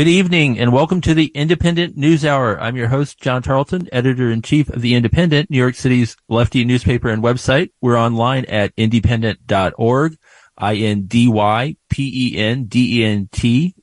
Good 0.00 0.08
evening 0.08 0.58
and 0.58 0.72
welcome 0.72 1.02
to 1.02 1.12
the 1.12 1.30
Indypendent 1.34 1.94
News 1.94 2.24
Hour. 2.24 2.58
I'm 2.58 2.74
your 2.74 2.88
host, 2.88 3.20
John 3.20 3.42
Tarleton, 3.42 3.86
editor 3.92 4.30
in 4.30 4.40
chief 4.40 4.70
of 4.70 4.80
the 4.80 4.94
Indypendent, 4.94 5.50
New 5.50 5.58
York 5.58 5.74
City's 5.74 6.16
lefty 6.26 6.64
newspaper 6.64 7.10
and 7.10 7.22
website. 7.22 7.72
We're 7.82 7.98
online 7.98 8.46
at 8.46 8.74
indypendent.org, 8.76 10.16
I-N-D-Y-P-E-N-D-E-N-T 10.56 11.74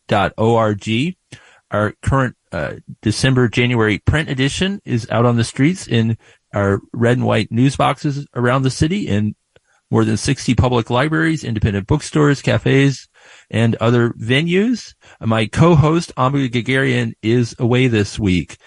dot 0.08 0.34
O-R-G. 0.40 1.18
Our 1.70 1.94
current 2.02 2.36
uh, 2.52 2.74
December, 3.04 3.48
January 3.48 4.00
print 4.00 4.28
edition 4.28 4.82
is 4.86 5.08
out 5.12 5.28
on 5.28 5.36
the 5.36 5.44
streets 5.44 5.88
in 5.88 6.18
our 6.52 6.82
red 6.94 7.18
and 7.18 7.28
white 7.28 7.52
news 7.52 7.76
boxes 7.76 8.26
around 8.34 8.64
the 8.64 8.72
city 8.72 9.08
in 9.08 9.36
more 9.92 10.04
than 10.04 10.18
60 10.18 10.56
public 10.56 10.90
libraries, 10.90 11.44
independent 11.44 11.86
bookstores, 11.86 12.42
cafes, 12.42 13.08
and 13.50 13.76
other 13.76 14.12
venues. 14.12 14.94
My 15.20 15.46
co-host, 15.48 16.12
Amba 16.18 16.50
Guerguerian, 16.50 17.14
is 17.22 17.56
away 17.60 17.88
this 17.88 18.20
week. 18.20 18.58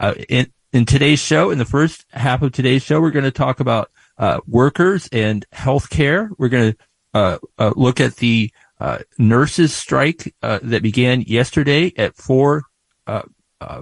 Uh, 0.00 0.14
in, 0.28 0.52
in 0.72 0.84
today's 0.84 1.20
show, 1.20 1.50
in 1.50 1.58
the 1.58 1.64
first 1.64 2.04
half 2.10 2.42
of 2.42 2.52
today's 2.52 2.82
show, 2.82 3.00
we're 3.00 3.10
going 3.10 3.24
to 3.24 3.30
talk 3.30 3.60
about 3.60 3.90
uh, 4.18 4.40
workers 4.46 5.08
and 5.12 5.46
healthcare. 5.52 6.28
We're 6.38 6.48
going 6.48 6.72
to 6.72 6.78
uh, 7.14 7.38
uh, 7.58 7.72
look 7.76 8.00
at 8.00 8.16
the 8.16 8.50
uh, 8.80 8.98
nurses 9.18 9.72
strike 9.72 10.34
uh, 10.42 10.58
that 10.62 10.82
began 10.82 11.22
yesterday 11.22 11.92
at 11.96 12.16
four 12.16 12.64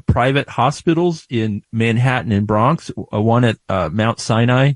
private 0.06 0.48
hospitals 0.48 1.27
in 1.28 1.62
Manhattan 1.72 2.30
and 2.30 2.46
Bronx, 2.46 2.89
one 2.94 3.44
at 3.44 3.56
Mount 3.69 4.20
Sinai 4.20 4.74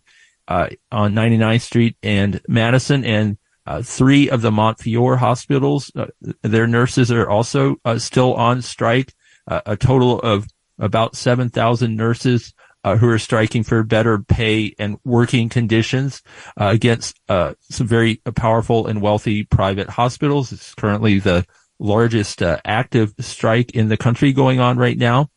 on 0.48 0.70
99th 0.90 1.60
Street 1.60 1.96
and 2.02 2.40
Madison, 2.48 3.04
and 3.04 3.38
uh, 3.66 3.82
three 3.82 4.30
of 4.30 4.42
the 4.42 4.52
Montefiore 4.52 5.16
hospitals, 5.16 5.90
uh, 5.96 6.06
their 6.42 6.66
nurses 6.66 7.10
are 7.10 7.28
also 7.28 7.76
uh, 7.84 7.98
still 7.98 8.34
on 8.34 8.62
strike. 8.62 9.14
Uh, 9.48 9.60
a 9.66 9.76
total 9.76 10.18
of 10.20 10.46
about 10.78 11.14
7,000 11.14 11.96
nurses 11.96 12.52
uh, 12.84 12.96
who 12.96 13.08
are 13.08 13.18
striking 13.18 13.62
for 13.62 13.82
better 13.82 14.18
pay 14.18 14.74
and 14.78 14.98
working 15.04 15.48
conditions 15.48 16.22
uh, 16.60 16.66
against 16.66 17.20
some 17.28 17.86
very 17.86 18.16
powerful 18.34 18.86
and 18.86 19.00
wealthy 19.00 19.44
private 19.44 19.88
hospitals. 19.88 20.52
It's 20.52 20.74
currently 20.74 21.18
the 21.18 21.46
largest 21.78 22.42
active 22.42 23.14
strike 23.20 23.70
in 23.72 23.88
the 23.88 23.96
country 23.96 24.32
going 24.32 24.60
on 24.60 24.78
right 24.78 24.98
now. 24.98 25.30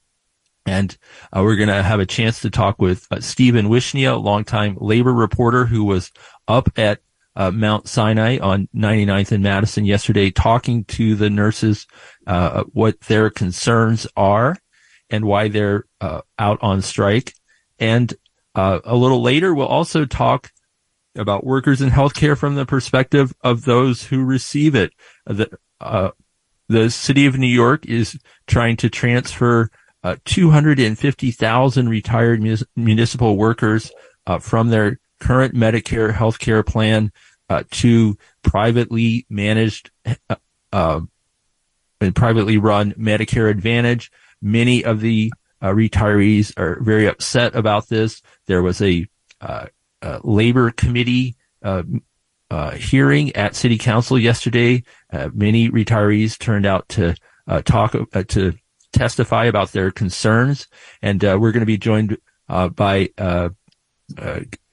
And 0.69 0.95
uh, 1.36 1.41
we're 1.43 1.55
going 1.55 1.69
to 1.69 1.81
have 1.81 1.99
a 1.99 2.05
chance 2.05 2.41
to 2.41 2.49
talk 2.49 2.80
with 2.80 3.08
uh, 3.09 3.21
Steven 3.21 3.69
Wishnia, 3.69 4.14
a 4.14 4.17
longtime 4.17 4.77
labor 4.80 5.14
reporter 5.14 5.66
who 5.66 5.83
was 5.83 6.11
up 6.47 6.69
at 6.77 6.99
uh, 7.35 7.52
Mount 7.52 7.88
Sinai 7.88 8.38
on 8.39 8.67
99th 8.75 9.31
and 9.31 9.44
Madison 9.44 9.85
yesterday, 9.85 10.31
talking 10.31 10.83
to 10.85 11.16
the 11.16 11.30
nurses 11.30 11.88
uh, 12.27 12.63
what 12.73 12.99
their 13.02 13.30
concerns 13.30 14.08
are 14.16 14.58
and 15.09 15.25
why 15.25 15.47
they're 15.47 15.86
uh, 16.02 16.21
out 16.38 16.59
on 16.61 16.81
strike. 16.81 17.33
And 17.80 18.13
uh, 18.55 18.80
a 18.83 18.95
little 18.95 19.21
later, 19.21 19.53
we'll 19.53 19.67
also 19.67 20.05
talk 20.05 20.52
about 21.16 21.45
workers 21.45 21.81
in 21.81 21.89
healthcare 21.89 22.38
from 22.38 22.55
the 22.55 22.66
perspective 22.66 23.33
of 23.41 23.66
those 23.66 24.03
who 24.03 24.23
receive 24.23 24.75
it. 24.75 24.91
The, 25.25 25.49
uh, 25.80 26.11
the 26.67 26.89
city 26.89 27.25
of 27.25 27.38
New 27.38 27.47
York 27.47 27.86
is 27.86 28.19
trying 28.47 28.77
to 28.77 28.89
transfer 28.89 29.70
uh, 30.04 30.15
250,000 30.25 31.89
retired 31.89 32.42
municipal 32.75 33.37
workers 33.37 33.92
from 34.39 34.70
their 34.70 34.99
current 35.19 35.55
Medicare 35.55 36.13
healthcare 36.13 36.65
plan 36.65 37.11
uh, 37.49 37.63
to 37.71 38.17
privately 38.43 39.25
managed 39.30 39.91
uh, 40.05 40.35
uh, 40.71 41.02
and 41.99 42.15
privately 42.15 42.57
run 42.57 42.93
Medicare 42.93 43.49
Advantage. 43.49 44.11
Many 44.41 44.83
of 44.83 45.02
the 45.02 45.33
uh, 45.61 45.69
retirees 45.69 46.57
are 46.57 46.80
very 46.81 47.07
upset 47.07 47.55
about 47.55 47.89
this. 47.89 48.21
There 48.45 48.61
was 48.61 48.81
a, 48.81 49.07
uh, 49.41 49.65
a 50.02 50.19
labor 50.23 50.71
committee 50.71 51.36
uh, 51.61 51.83
hearing 52.75 53.36
at 53.36 53.55
City 53.55 53.77
Council 53.77 54.17
yesterday. 54.17 54.83
many 55.33 55.69
retirees 55.69 56.37
turned 56.37 56.65
out 56.65 56.87
to 56.89 57.15
talk 57.65 57.95
to 58.27 58.53
testify 58.93 59.45
about 59.45 59.71
their 59.71 59.91
concerns, 59.91 60.67
and 61.01 61.21
we're 61.21 61.51
going 61.51 61.59
to 61.59 61.65
be 61.65 61.77
joined 61.77 62.17
by 62.47 63.09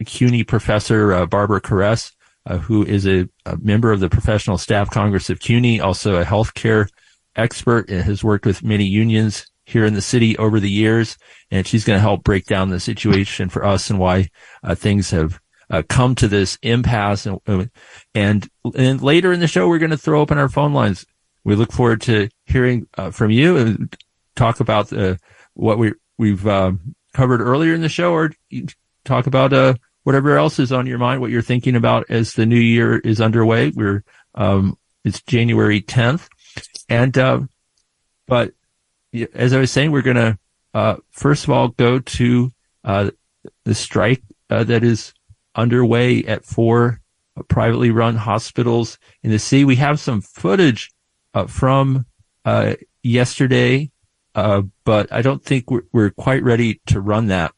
CUNY 0.04 0.44
professor 0.44 1.26
Barbara 1.26 1.60
Caress, 1.60 2.12
uh, 2.46 2.58
who 2.58 2.84
is 2.84 3.06
a, 3.06 3.28
a, 3.44 3.56
member 3.58 3.92
of 3.92 4.00
the 4.00 4.08
Professional 4.08 4.58
Staff 4.58 4.90
Congress 4.90 5.30
of 5.30 5.40
CUNY, 5.40 5.80
also 5.80 6.20
a 6.20 6.24
healthcare 6.24 6.88
expert 7.34 7.90
and 7.90 8.02
has 8.02 8.24
worked 8.24 8.46
with 8.46 8.62
many 8.62 8.84
unions 8.84 9.46
here 9.64 9.84
in 9.84 9.94
the 9.94 10.00
city 10.00 10.36
over 10.38 10.60
the 10.60 10.70
years. 10.70 11.18
And 11.50 11.66
she's 11.66 11.84
going 11.84 11.96
to 11.96 12.00
help 12.00 12.24
break 12.24 12.46
down 12.46 12.70
the 12.70 12.80
situation 12.80 13.48
for 13.48 13.64
us 13.64 13.90
and 13.90 13.98
why 13.98 14.28
uh, 14.62 14.74
things 14.74 15.10
have 15.10 15.40
uh, 15.70 15.82
come 15.88 16.14
to 16.16 16.28
this 16.28 16.56
impasse. 16.62 17.26
And, 17.26 17.70
and, 18.14 18.48
and, 18.74 19.02
later 19.02 19.32
in 19.32 19.40
the 19.40 19.48
show, 19.48 19.68
we're 19.68 19.78
going 19.78 19.90
to 19.90 19.98
throw 19.98 20.20
open 20.20 20.38
our 20.38 20.48
phone 20.48 20.72
lines. 20.72 21.04
We 21.44 21.56
look 21.56 21.72
forward 21.72 22.00
to 22.02 22.28
hearing 22.44 22.86
uh, 22.96 23.10
from 23.10 23.30
you 23.30 23.56
and 23.56 23.96
talk 24.36 24.60
about 24.60 24.92
uh, 24.92 25.16
what 25.54 25.78
we, 25.78 25.92
we've 26.18 26.46
um, 26.46 26.94
covered 27.12 27.40
earlier 27.40 27.74
in 27.74 27.80
the 27.80 27.88
show 27.88 28.12
or 28.12 28.32
talk 29.06 29.26
about 29.26 29.52
uh, 29.52 29.74
whatever 30.06 30.36
else 30.36 30.60
is 30.60 30.70
on 30.70 30.86
your 30.86 30.98
mind, 30.98 31.20
what 31.20 31.32
you're 31.32 31.42
thinking 31.42 31.74
about 31.74 32.06
as 32.08 32.34
the 32.34 32.46
new 32.46 32.60
year 32.60 32.98
is 32.98 33.20
underway. 33.20 33.70
We're, 33.70 34.04
um, 34.36 34.78
it's 35.04 35.20
January 35.22 35.80
10th. 35.80 36.28
And, 36.88 37.18
uh, 37.18 37.40
but 38.28 38.52
as 39.34 39.52
I 39.52 39.58
was 39.58 39.72
saying, 39.72 39.90
we're 39.90 40.02
going 40.02 40.16
to, 40.16 40.38
uh, 40.74 40.96
first 41.10 41.42
of 41.42 41.50
all, 41.50 41.70
go 41.70 41.98
to, 41.98 42.52
uh, 42.84 43.10
the 43.64 43.74
strike, 43.74 44.22
uh, 44.48 44.62
that 44.62 44.84
is 44.84 45.12
underway 45.56 46.22
at 46.22 46.44
four 46.44 47.00
privately 47.48 47.90
run 47.90 48.14
hospitals 48.14 48.98
in 49.24 49.32
the 49.32 49.40
city. 49.40 49.64
We 49.64 49.74
have 49.74 49.98
some 49.98 50.20
footage, 50.20 50.92
uh, 51.34 51.48
from, 51.48 52.06
uh, 52.44 52.74
yesterday, 53.02 53.90
but 54.34 55.12
I 55.12 55.20
don't 55.22 55.44
think 55.44 55.68
we're, 55.68 55.82
we're, 55.92 56.10
quite 56.10 56.44
ready 56.44 56.80
to 56.86 57.00
run 57.00 57.26
that. 57.26 57.52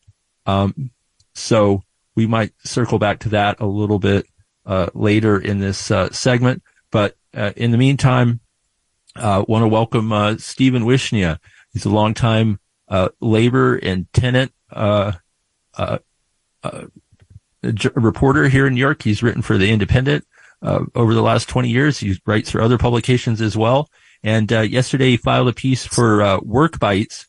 Um, 0.46 0.90
so, 1.38 1.82
we 2.18 2.26
might 2.26 2.52
circle 2.64 2.98
back 2.98 3.20
to 3.20 3.28
that 3.28 3.60
a 3.60 3.66
little 3.66 4.00
bit 4.00 4.26
uh, 4.66 4.88
later 4.92 5.38
in 5.38 5.60
this 5.60 5.90
uh, 5.90 6.10
segment. 6.10 6.64
But 6.90 7.16
uh, 7.32 7.52
in 7.56 7.70
the 7.70 7.78
meantime, 7.78 8.40
I 9.14 9.36
uh, 9.36 9.44
want 9.46 9.62
to 9.62 9.68
welcome 9.68 10.12
uh, 10.12 10.36
Steven 10.36 10.82
Wishnia. 10.82 11.38
He's 11.72 11.84
a 11.84 11.90
longtime 11.90 12.58
uh, 12.88 13.10
labor 13.20 13.76
and 13.76 14.12
tenant 14.12 14.52
reporter 17.94 18.48
here 18.48 18.66
in 18.66 18.74
New 18.74 18.80
York. 18.80 19.02
He's 19.02 19.22
written 19.22 19.42
for 19.42 19.56
the 19.56 19.70
Indypendent 19.70 20.22
over 20.62 21.14
the 21.14 21.22
last 21.22 21.48
20 21.48 21.68
years. 21.68 21.98
He 21.98 22.20
writes 22.26 22.50
for 22.50 22.60
other 22.60 22.78
publications 22.78 23.40
as 23.40 23.56
well. 23.56 23.88
And 24.24 24.50
yesterday 24.50 25.10
he 25.10 25.16
filed 25.16 25.48
a 25.48 25.52
piece 25.52 25.86
for 25.86 26.40
Work 26.40 26.80
Bites 26.80 27.26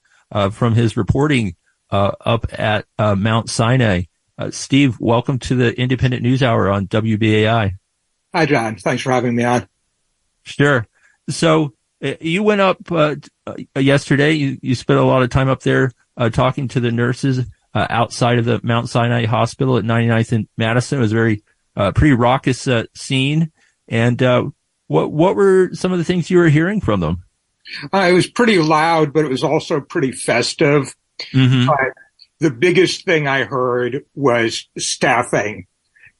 from 0.51 0.73
his 0.73 0.97
reporting 0.97 1.55
up 1.91 2.45
at 2.53 2.85
Mount 2.97 3.49
Sinai. 3.49 4.03
Uh, 4.39 4.51
Steve, 4.51 4.97
welcome 5.01 5.37
to 5.37 5.53
the 5.53 5.73
Indypendent 5.73 6.21
News 6.21 6.41
Hour 6.41 6.69
on 6.69 6.87
WBAI. 6.87 7.73
Hi, 8.33 8.45
John. 8.45 8.77
Thanks 8.77 9.03
for 9.03 9.11
having 9.11 9.35
me 9.35 9.43
on. 9.43 9.67
Sure. 10.43 10.87
So 11.29 11.73
uh, 12.01 12.13
you 12.21 12.43
went 12.43 12.61
up 12.61 12.89
uh, 12.89 13.15
uh, 13.45 13.79
yesterday. 13.79 14.31
You, 14.31 14.57
you 14.61 14.75
spent 14.75 14.97
a 14.97 15.03
lot 15.03 15.23
of 15.23 15.29
time 15.29 15.49
up 15.49 15.61
there 15.61 15.91
uh, 16.15 16.29
talking 16.29 16.69
to 16.69 16.79
the 16.79 16.89
nurses 16.89 17.45
uh, 17.73 17.87
outside 17.89 18.39
of 18.39 18.45
the 18.45 18.61
Mount 18.63 18.87
Sinai 18.87 19.25
Hospital 19.25 19.77
at 19.77 19.83
99th 19.83 20.31
and 20.31 20.47
Madison. 20.57 20.99
It 20.99 21.01
was 21.01 21.11
a 21.11 21.15
very 21.15 21.43
pretty 21.75 22.13
raucous 22.13 22.65
scene. 22.95 23.51
And 23.89 24.21
what 24.87 25.11
what 25.11 25.35
were 25.35 25.71
some 25.73 25.91
of 25.91 25.97
the 25.97 26.05
things 26.05 26.29
you 26.29 26.37
were 26.37 26.49
hearing 26.49 26.79
from 26.79 27.01
them? 27.01 27.23
it 27.93 28.13
was 28.13 28.27
pretty 28.27 28.57
loud, 28.57 29.11
but 29.11 29.25
it 29.25 29.29
was 29.29 29.43
also 29.43 29.81
pretty 29.81 30.11
festive. 30.11 30.95
Mm-hmm. 31.31 31.67
But 31.67 31.93
the 32.39 32.51
biggest 32.51 33.05
thing 33.05 33.27
I 33.27 33.43
heard 33.43 34.05
was 34.15 34.67
staffing. 34.77 35.67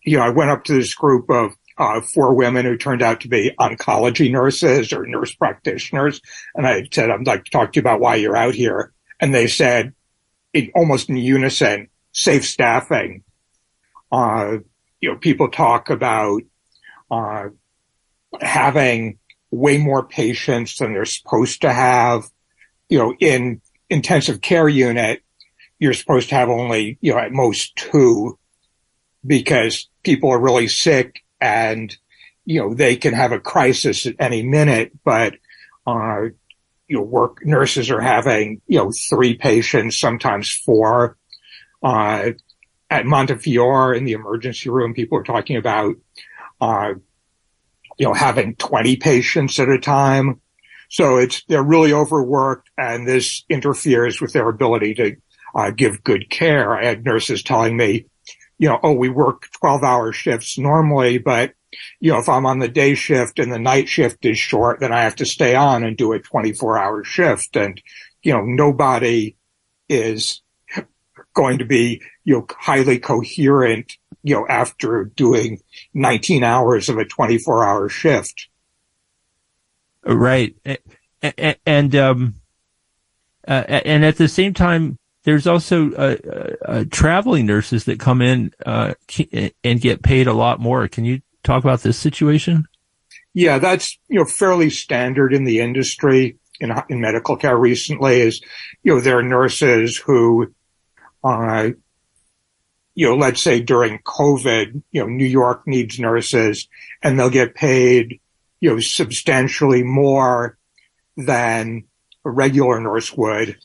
You 0.03 0.17
know, 0.17 0.23
I 0.23 0.29
went 0.29 0.51
up 0.51 0.65
to 0.65 0.73
this 0.73 0.93
group 0.93 1.29
of 1.29 1.53
uh, 1.77 2.01
four 2.01 2.33
women 2.33 2.65
who 2.65 2.77
turned 2.77 3.01
out 3.01 3.21
to 3.21 3.29
be 3.29 3.51
oncology 3.59 4.29
nurses 4.29 4.91
or 4.91 5.05
nurse 5.07 5.33
practitioners. 5.33 6.19
And 6.53 6.67
I 6.67 6.83
said, 6.91 7.09
I'd 7.09 7.25
like 7.25 7.45
to 7.45 7.51
talk 7.51 7.71
to 7.71 7.77
you 7.77 7.81
about 7.81 8.01
why 8.01 8.15
you're 8.15 8.35
out 8.35 8.53
here. 8.53 8.91
And 9.19 9.33
they 9.33 9.47
said, 9.47 9.93
in, 10.53 10.71
almost 10.75 11.09
in 11.09 11.17
unison, 11.17 11.87
safe 12.11 12.45
staffing. 12.45 13.23
Uh, 14.11 14.57
you 14.99 15.09
know, 15.09 15.17
people 15.17 15.49
talk 15.49 15.89
about, 15.89 16.41
uh, 17.09 17.49
having 18.41 19.17
way 19.51 19.77
more 19.77 20.05
patients 20.05 20.77
than 20.77 20.93
they're 20.93 21.05
supposed 21.05 21.61
to 21.61 21.71
have. 21.71 22.29
You 22.89 22.99
know, 22.99 23.15
in 23.19 23.61
intensive 23.89 24.41
care 24.41 24.69
unit, 24.69 25.23
you're 25.79 25.93
supposed 25.93 26.29
to 26.29 26.35
have 26.35 26.49
only, 26.49 26.97
you 27.01 27.13
know, 27.13 27.19
at 27.19 27.31
most 27.31 27.75
two 27.75 28.37
because 29.25 29.87
people 30.03 30.29
are 30.29 30.39
really 30.39 30.67
sick 30.67 31.23
and, 31.41 31.95
you 32.45 32.59
know, 32.59 32.73
they 32.73 32.95
can 32.95 33.13
have 33.13 33.31
a 33.31 33.39
crisis 33.39 34.05
at 34.05 34.15
any 34.19 34.43
minute, 34.43 34.91
but, 35.03 35.35
uh, 35.87 36.23
you 36.87 36.97
know, 36.97 37.03
work 37.03 37.45
nurses 37.45 37.89
are 37.89 38.01
having, 38.01 38.61
you 38.67 38.77
know, 38.77 38.91
three 38.91 39.35
patients, 39.35 39.97
sometimes 39.97 40.51
four. 40.51 41.17
Uh, 41.81 42.31
at 42.89 43.05
Montefiore 43.05 43.93
in 43.93 44.03
the 44.03 44.13
emergency 44.13 44.69
room, 44.69 44.93
people 44.93 45.17
are 45.17 45.23
talking 45.23 45.57
about, 45.57 45.95
uh, 46.59 46.93
you 47.97 48.07
know, 48.07 48.13
having 48.13 48.55
20 48.55 48.95
patients 48.97 49.59
at 49.59 49.69
a 49.69 49.77
time. 49.77 50.41
So 50.89 51.17
it's, 51.17 51.43
they're 51.47 51.63
really 51.63 51.93
overworked 51.93 52.69
and 52.77 53.07
this 53.07 53.43
interferes 53.49 54.19
with 54.19 54.33
their 54.33 54.49
ability 54.49 54.95
to 54.95 55.15
uh, 55.55 55.71
give 55.71 56.03
good 56.03 56.29
care. 56.29 56.75
I 56.75 56.85
had 56.85 57.05
nurses 57.05 57.43
telling 57.43 57.77
me, 57.77 58.05
you 58.57 58.67
know, 58.67 58.79
oh, 58.83 58.93
we 58.93 59.09
work 59.09 59.47
12 59.59 59.83
hour 59.83 60.11
shifts 60.11 60.57
normally, 60.57 61.17
but 61.17 61.53
you 61.99 62.11
know, 62.11 62.19
if 62.19 62.29
I'm 62.29 62.45
on 62.45 62.59
the 62.59 62.67
day 62.67 62.95
shift 62.95 63.39
and 63.39 63.51
the 63.51 63.59
night 63.59 63.87
shift 63.87 64.25
is 64.25 64.37
short, 64.37 64.79
then 64.79 64.91
I 64.91 65.01
have 65.01 65.15
to 65.17 65.25
stay 65.25 65.55
on 65.55 65.83
and 65.83 65.95
do 65.95 66.13
a 66.13 66.19
24 66.19 66.77
hour 66.77 67.03
shift. 67.03 67.55
And, 67.55 67.81
you 68.23 68.33
know, 68.33 68.41
nobody 68.43 69.35
is 69.87 70.41
going 71.33 71.59
to 71.59 71.65
be, 71.65 72.01
you 72.23 72.35
know, 72.35 72.47
highly 72.49 72.99
coherent, 72.99 73.93
you 74.23 74.35
know, 74.35 74.47
after 74.47 75.05
doing 75.15 75.59
19 75.93 76.43
hours 76.43 76.89
of 76.89 76.97
a 76.97 77.05
24 77.05 77.63
hour 77.63 77.89
shift. 77.89 78.49
Right. 80.05 80.55
And, 81.65 81.95
um, 81.95 82.35
uh, 83.47 83.63
and 83.85 84.05
at 84.05 84.17
the 84.17 84.27
same 84.27 84.53
time, 84.53 84.97
there's 85.23 85.47
also 85.47 85.91
uh, 85.91 86.15
uh, 86.25 86.65
uh 86.65 86.85
traveling 86.89 87.45
nurses 87.45 87.83
that 87.85 87.99
come 87.99 88.21
in 88.21 88.53
uh, 88.65 88.93
and 89.63 89.81
get 89.81 90.01
paid 90.01 90.27
a 90.27 90.33
lot 90.33 90.59
more. 90.59 90.87
Can 90.87 91.05
you 91.05 91.21
talk 91.43 91.63
about 91.63 91.81
this 91.81 91.97
situation? 91.97 92.65
Yeah, 93.33 93.59
that's, 93.59 93.97
you 94.07 94.19
know, 94.19 94.25
fairly 94.25 94.69
standard 94.69 95.33
in 95.33 95.43
the 95.43 95.59
industry 95.59 96.37
in, 96.59 96.73
in 96.89 97.01
medical 97.01 97.37
care 97.37 97.57
recently 97.57 98.21
is, 98.21 98.41
you 98.83 98.93
know, 98.93 99.01
there 99.01 99.19
are 99.19 99.23
nurses 99.23 99.97
who, 99.97 100.53
uh, 101.23 101.69
you 102.95 103.07
know, 103.07 103.15
let's 103.15 103.41
say 103.41 103.61
during 103.61 103.99
COVID, 103.99 104.81
you 104.91 105.01
know, 105.01 105.07
New 105.07 105.25
York 105.25 105.63
needs 105.65 105.99
nurses 105.99 106.67
and 107.01 107.17
they'll 107.17 107.29
get 107.29 107.55
paid, 107.55 108.19
you 108.59 108.69
know, 108.69 108.79
substantially 108.79 109.83
more 109.83 110.57
than 111.17 111.85
a 112.25 112.29
regular 112.29 112.79
nurse 112.79 113.15
would 113.15 113.57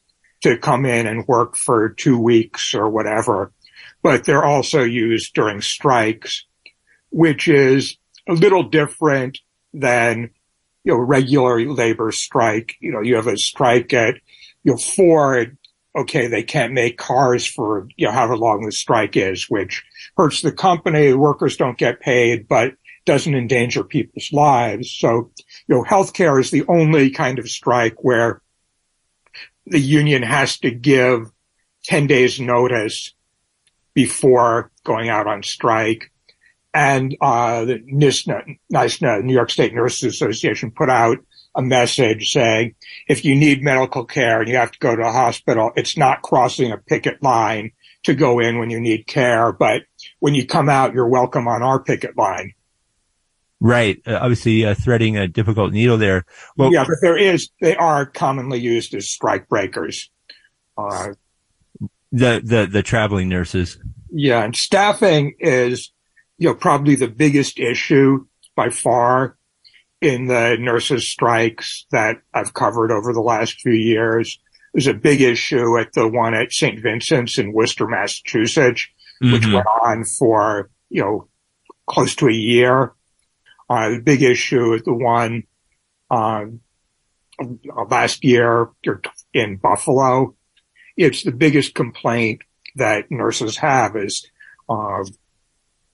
to 0.42 0.58
come 0.58 0.84
in 0.84 1.06
and 1.06 1.26
work 1.26 1.56
for 1.56 1.90
two 1.90 2.18
weeks 2.18 2.74
or 2.74 2.88
whatever. 2.88 3.52
But 4.02 4.24
they're 4.24 4.44
also 4.44 4.82
used 4.82 5.34
during 5.34 5.60
strikes 5.60 6.44
which 7.14 7.46
is 7.46 7.96
a 8.28 8.32
little 8.32 8.64
different 8.64 9.38
than, 9.72 10.30
you 10.82 10.92
know, 10.92 10.98
regular 10.98 11.60
labor 11.64 12.10
strike. 12.10 12.74
You 12.80 12.90
know, 12.90 13.00
you 13.00 13.14
have 13.14 13.28
a 13.28 13.36
strike 13.36 13.92
at, 13.92 14.16
you 14.64 14.72
know, 14.72 14.76
Ford. 14.76 15.56
Okay. 15.96 16.26
They 16.26 16.42
can't 16.42 16.72
make 16.72 16.98
cars 16.98 17.46
for, 17.46 17.86
you 17.96 18.06
know, 18.06 18.12
however 18.12 18.36
long 18.36 18.66
the 18.66 18.72
strike 18.72 19.16
is, 19.16 19.48
which 19.48 19.84
hurts 20.16 20.42
the 20.42 20.50
company. 20.50 21.10
The 21.10 21.18
workers 21.18 21.56
don't 21.56 21.78
get 21.78 22.00
paid, 22.00 22.48
but 22.48 22.74
doesn't 23.04 23.34
endanger 23.34 23.84
people's 23.84 24.32
lives. 24.32 24.90
So, 24.90 25.30
you 25.66 25.76
know, 25.76 25.84
healthcare 25.84 26.40
is 26.40 26.50
the 26.50 26.64
only 26.68 27.10
kind 27.10 27.38
of 27.38 27.48
strike 27.48 28.02
where 28.02 28.42
the 29.66 29.80
union 29.80 30.22
has 30.22 30.58
to 30.58 30.70
give 30.70 31.30
10 31.84 32.06
days 32.06 32.40
notice 32.40 33.14
before 33.94 34.70
going 34.84 35.08
out 35.08 35.26
on 35.26 35.42
strike 35.42 36.10
and 36.74 37.16
uh, 37.20 37.64
the 37.64 37.78
NYSNA, 37.78 38.58
NYSNA, 38.72 39.22
New 39.22 39.32
York 39.32 39.50
State 39.50 39.72
Nurses 39.72 40.12
Association, 40.12 40.72
put 40.72 40.90
out 40.90 41.18
a 41.54 41.62
message 41.62 42.32
saying 42.32 42.74
if 43.06 43.24
you 43.24 43.36
need 43.36 43.62
medical 43.62 44.04
care 44.04 44.40
and 44.40 44.48
you 44.48 44.56
have 44.56 44.72
to 44.72 44.78
go 44.80 44.96
to 44.96 45.06
a 45.06 45.12
hospital, 45.12 45.70
it's 45.76 45.96
not 45.96 46.22
crossing 46.22 46.72
a 46.72 46.78
picket 46.78 47.22
line 47.22 47.70
to 48.02 48.14
go 48.14 48.40
in 48.40 48.58
when 48.58 48.70
you 48.70 48.80
need 48.80 49.06
care, 49.06 49.52
but 49.52 49.82
when 50.18 50.34
you 50.34 50.44
come 50.44 50.68
out, 50.68 50.92
you're 50.92 51.08
welcome 51.08 51.46
on 51.46 51.62
our 51.62 51.80
picket 51.80 52.18
line. 52.18 52.52
Right. 53.64 53.98
Uh, 54.06 54.18
obviously, 54.20 54.66
uh, 54.66 54.74
threading 54.74 55.16
a 55.16 55.26
difficult 55.26 55.72
needle 55.72 55.96
there. 55.96 56.26
Well, 56.58 56.70
yeah, 56.70 56.84
but 56.84 56.96
there 57.00 57.16
is, 57.16 57.48
they 57.62 57.74
are 57.74 58.04
commonly 58.04 58.60
used 58.60 58.94
as 58.94 59.08
strike 59.08 59.48
breakers. 59.48 60.10
Uh, 60.76 61.14
the, 62.12 62.42
the, 62.44 62.68
the 62.70 62.82
traveling 62.82 63.30
nurses. 63.30 63.78
Yeah. 64.10 64.44
And 64.44 64.54
staffing 64.54 65.36
is 65.38 65.92
you 66.36 66.48
know, 66.48 66.54
probably 66.54 66.94
the 66.94 67.08
biggest 67.08 67.58
issue 67.58 68.26
by 68.54 68.68
far 68.68 69.38
in 70.02 70.26
the 70.26 70.58
nurses 70.60 71.08
strikes 71.08 71.86
that 71.90 72.18
I've 72.34 72.52
covered 72.52 72.92
over 72.92 73.14
the 73.14 73.22
last 73.22 73.62
few 73.62 73.72
years. 73.72 74.38
There's 74.74 74.88
a 74.88 74.92
big 74.92 75.22
issue 75.22 75.78
at 75.78 75.94
the 75.94 76.06
one 76.06 76.34
at 76.34 76.52
St. 76.52 76.82
Vincent's 76.82 77.38
in 77.38 77.54
Worcester, 77.54 77.86
Massachusetts, 77.86 78.86
mm-hmm. 79.22 79.32
which 79.32 79.46
went 79.46 79.66
on 79.66 80.04
for, 80.04 80.68
you 80.90 81.00
know, 81.00 81.28
close 81.86 82.14
to 82.16 82.28
a 82.28 82.32
year. 82.32 82.92
Uh, 83.68 83.90
the 83.90 84.00
big 84.00 84.22
issue 84.22 84.74
is 84.74 84.82
the 84.82 84.94
one, 84.94 85.44
um, 86.10 86.60
last 87.88 88.24
year 88.24 88.70
in 89.32 89.56
Buffalo. 89.56 90.34
It's 90.96 91.22
the 91.22 91.32
biggest 91.32 91.74
complaint 91.74 92.42
that 92.76 93.10
nurses 93.10 93.56
have 93.58 93.96
is, 93.96 94.26
uh, 94.68 95.04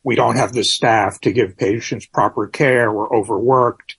we 0.02 0.14
don't 0.14 0.36
have 0.36 0.52
the 0.52 0.64
staff 0.64 1.20
to 1.20 1.32
give 1.32 1.56
patients 1.56 2.06
proper 2.06 2.46
care. 2.46 2.92
We're 2.92 3.14
overworked. 3.14 3.96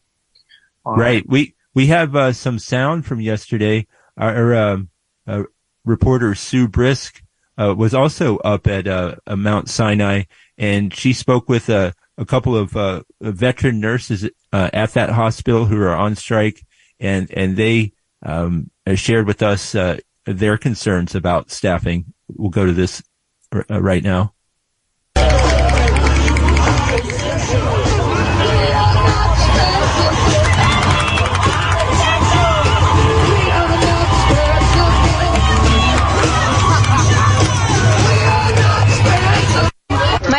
Um, 0.86 1.00
right. 1.00 1.24
We, 1.28 1.56
we 1.74 1.88
have 1.88 2.16
uh, 2.16 2.34
some 2.34 2.60
sound 2.60 3.06
from 3.06 3.22
yesterday. 3.22 3.88
Our, 4.18 4.56
um, 4.56 4.90
uh, 5.28 5.44
reporter 5.86 6.36
Sue 6.36 6.68
Brisk 6.68 7.22
uh, 7.58 7.74
was 7.76 7.94
also 7.94 8.38
up 8.38 8.68
at 8.68 8.88
uh, 8.88 9.16
Mount 9.28 9.70
Sinai, 9.70 10.24
and 10.58 10.94
she 10.94 11.14
spoke 11.14 11.50
with 11.50 11.70
a 11.70 11.94
couple 12.26 12.56
of 12.56 12.76
uh, 12.76 13.04
veteran 13.22 13.80
nurses 13.80 14.30
uh, 14.54 14.70
at 14.74 14.94
that 14.94 15.10
hospital 15.10 15.66
who 15.66 15.82
are 15.82 15.96
on 15.96 16.16
strike, 16.16 16.66
and 17.00 17.32
and 17.32 17.58
they 17.58 17.94
um, 18.24 18.70
shared 18.96 19.28
with 19.28 19.42
us 19.42 19.76
their 20.26 20.58
concerns 20.58 21.16
about 21.16 21.52
staffing. 21.52 22.14
We'll 22.28 22.50
go 22.50 22.66
to 22.66 22.74
this 22.74 23.04
r- 23.52 23.66
right 23.70 24.04
now. 24.04 24.34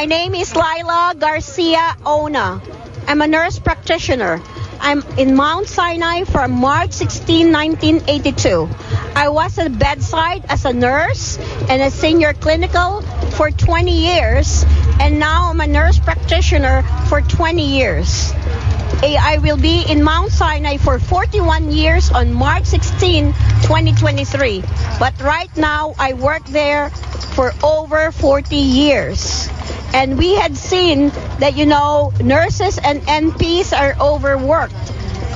My 0.03 0.07
name 0.07 0.35
is 0.35 0.57
Lila 0.57 0.82
Garcia 1.15 1.97
Ona. 2.07 2.61
I'm 3.07 3.21
a 3.21 3.27
nurse 3.27 3.59
practitioner. 3.59 4.41
I'm 4.81 5.03
in 5.19 5.37
Mount 5.37 5.69
Sinai 5.69 6.25
from 6.25 6.53
March 6.53 6.93
16, 6.93 7.53
1982. 7.53 8.69
I 9.15 9.29
was 9.29 9.59
at 9.59 9.79
bedside 9.79 10.45
as 10.49 10.65
a 10.65 10.73
nurse 10.73 11.39
and 11.69 11.83
a 11.83 11.91
senior 11.91 12.33
clinical 12.33 13.03
for 13.37 13.51
20 13.51 13.91
years, 13.91 14.65
and 15.01 15.19
now 15.19 15.51
I'm 15.51 15.61
a 15.61 15.67
nurse 15.67 15.99
practitioner 15.99 16.83
for 17.09 17.21
20 17.21 17.63
years. 17.63 18.33
Eh, 19.03 19.17
I 19.21 19.39
will 19.39 19.57
be 19.57 19.85
in 19.89 20.03
Mount 20.03 20.33
Sinai 20.33 20.79
for 20.79 20.99
41 20.99 21.73
years 21.73 22.11
on 22.11 22.33
March 22.33 22.65
16, 22.65 23.33
2023. 23.63 24.63
But 24.99 25.21
right 25.21 25.55
now, 25.57 25.95
I 25.99 26.15
work 26.15 26.45
there 26.47 26.91
for 27.37 27.53
over 27.63 28.13
40 28.13 28.57
years 28.57 29.49
and 29.95 30.19
we 30.19 30.35
had 30.35 30.57
seen 30.57 31.11
that 31.39 31.55
you 31.57 31.67
know 31.67 32.13
nurses 32.21 32.79
and 32.79 33.01
NPs 33.03 33.77
are 33.77 33.95
overworked. 34.01 34.75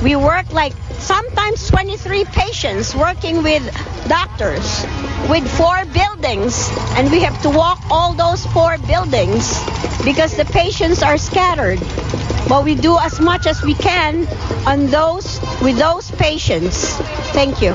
We 0.03 0.17
work 0.17 0.53
like 0.53 0.73
sometimes 0.99 1.69
23 1.69 2.25
patients 2.25 2.95
working 2.95 3.43
with 3.43 3.63
doctors 4.09 4.85
with 5.29 5.49
four 5.57 5.85
buildings 5.87 6.69
and 6.97 7.11
we 7.11 7.21
have 7.21 7.41
to 7.43 7.51
walk 7.51 7.79
all 7.91 8.15
those 8.15 8.45
four 8.47 8.79
buildings 8.79 9.59
because 10.05 10.37
the 10.37 10.45
patients 10.45 11.03
are 11.03 11.19
scattered. 11.19 11.81
But 12.49 12.65
we 12.65 12.75
do 12.75 12.99
as 12.99 13.21
much 13.21 13.47
as 13.47 13.63
we 13.63 13.75
can 13.75 14.27
on 14.67 14.87
those 14.87 15.41
with 15.63 15.79
those 15.79 16.11
patients. 16.13 16.97
Thank 17.33 17.61
you. 17.61 17.75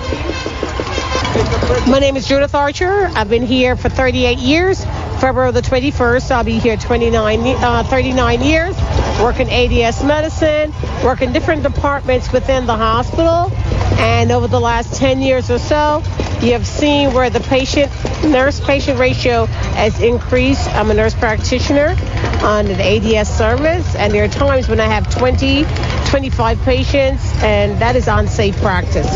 My 1.90 2.00
name 2.00 2.16
is 2.16 2.28
Judith 2.28 2.56
Archer. 2.56 3.08
I've 3.16 3.30
been 3.30 3.46
here 3.46 3.76
for 3.76 3.90
38 3.90 4.38
years. 4.38 4.86
February 5.22 5.52
the 5.52 5.62
21st, 5.62 6.32
I'll 6.32 6.44
be 6.44 6.58
here 6.58 6.76
29, 6.76 7.42
uh, 7.46 7.84
39 7.84 8.42
years, 8.42 8.76
working 9.22 9.48
ADS 9.52 10.04
medicine, 10.04 10.74
working 11.04 11.32
different 11.32 11.62
departments 11.62 12.34
within 12.34 12.66
the 12.66 12.76
hospital. 12.76 13.52
And 14.00 14.32
over 14.32 14.48
the 14.48 14.60
last 14.60 14.96
10 14.96 15.22
years 15.22 15.52
or 15.52 15.60
so, 15.60 16.02
you 16.42 16.54
have 16.54 16.66
seen 16.66 17.14
where 17.14 17.30
the 17.30 17.40
patient 17.40 17.92
nurse 18.24 18.60
patient 18.62 18.98
ratio 18.98 19.46
has 19.46 20.02
increased. 20.02 20.68
I'm 20.70 20.90
a 20.90 20.96
nurse 20.96 21.14
practitioner 21.14 21.96
on 22.42 22.66
the 22.66 22.84
ADS 22.84 23.30
service, 23.30 23.96
and 23.96 24.12
there 24.12 24.24
are 24.24 24.28
times 24.28 24.68
when 24.68 24.80
I 24.80 24.88
have 24.88 25.08
20, 25.16 25.66
25 26.10 26.62
patients, 26.64 27.32
and 27.44 27.80
that 27.80 27.96
is 27.96 28.08
unsafe 28.08 28.58
practice. 28.58 29.08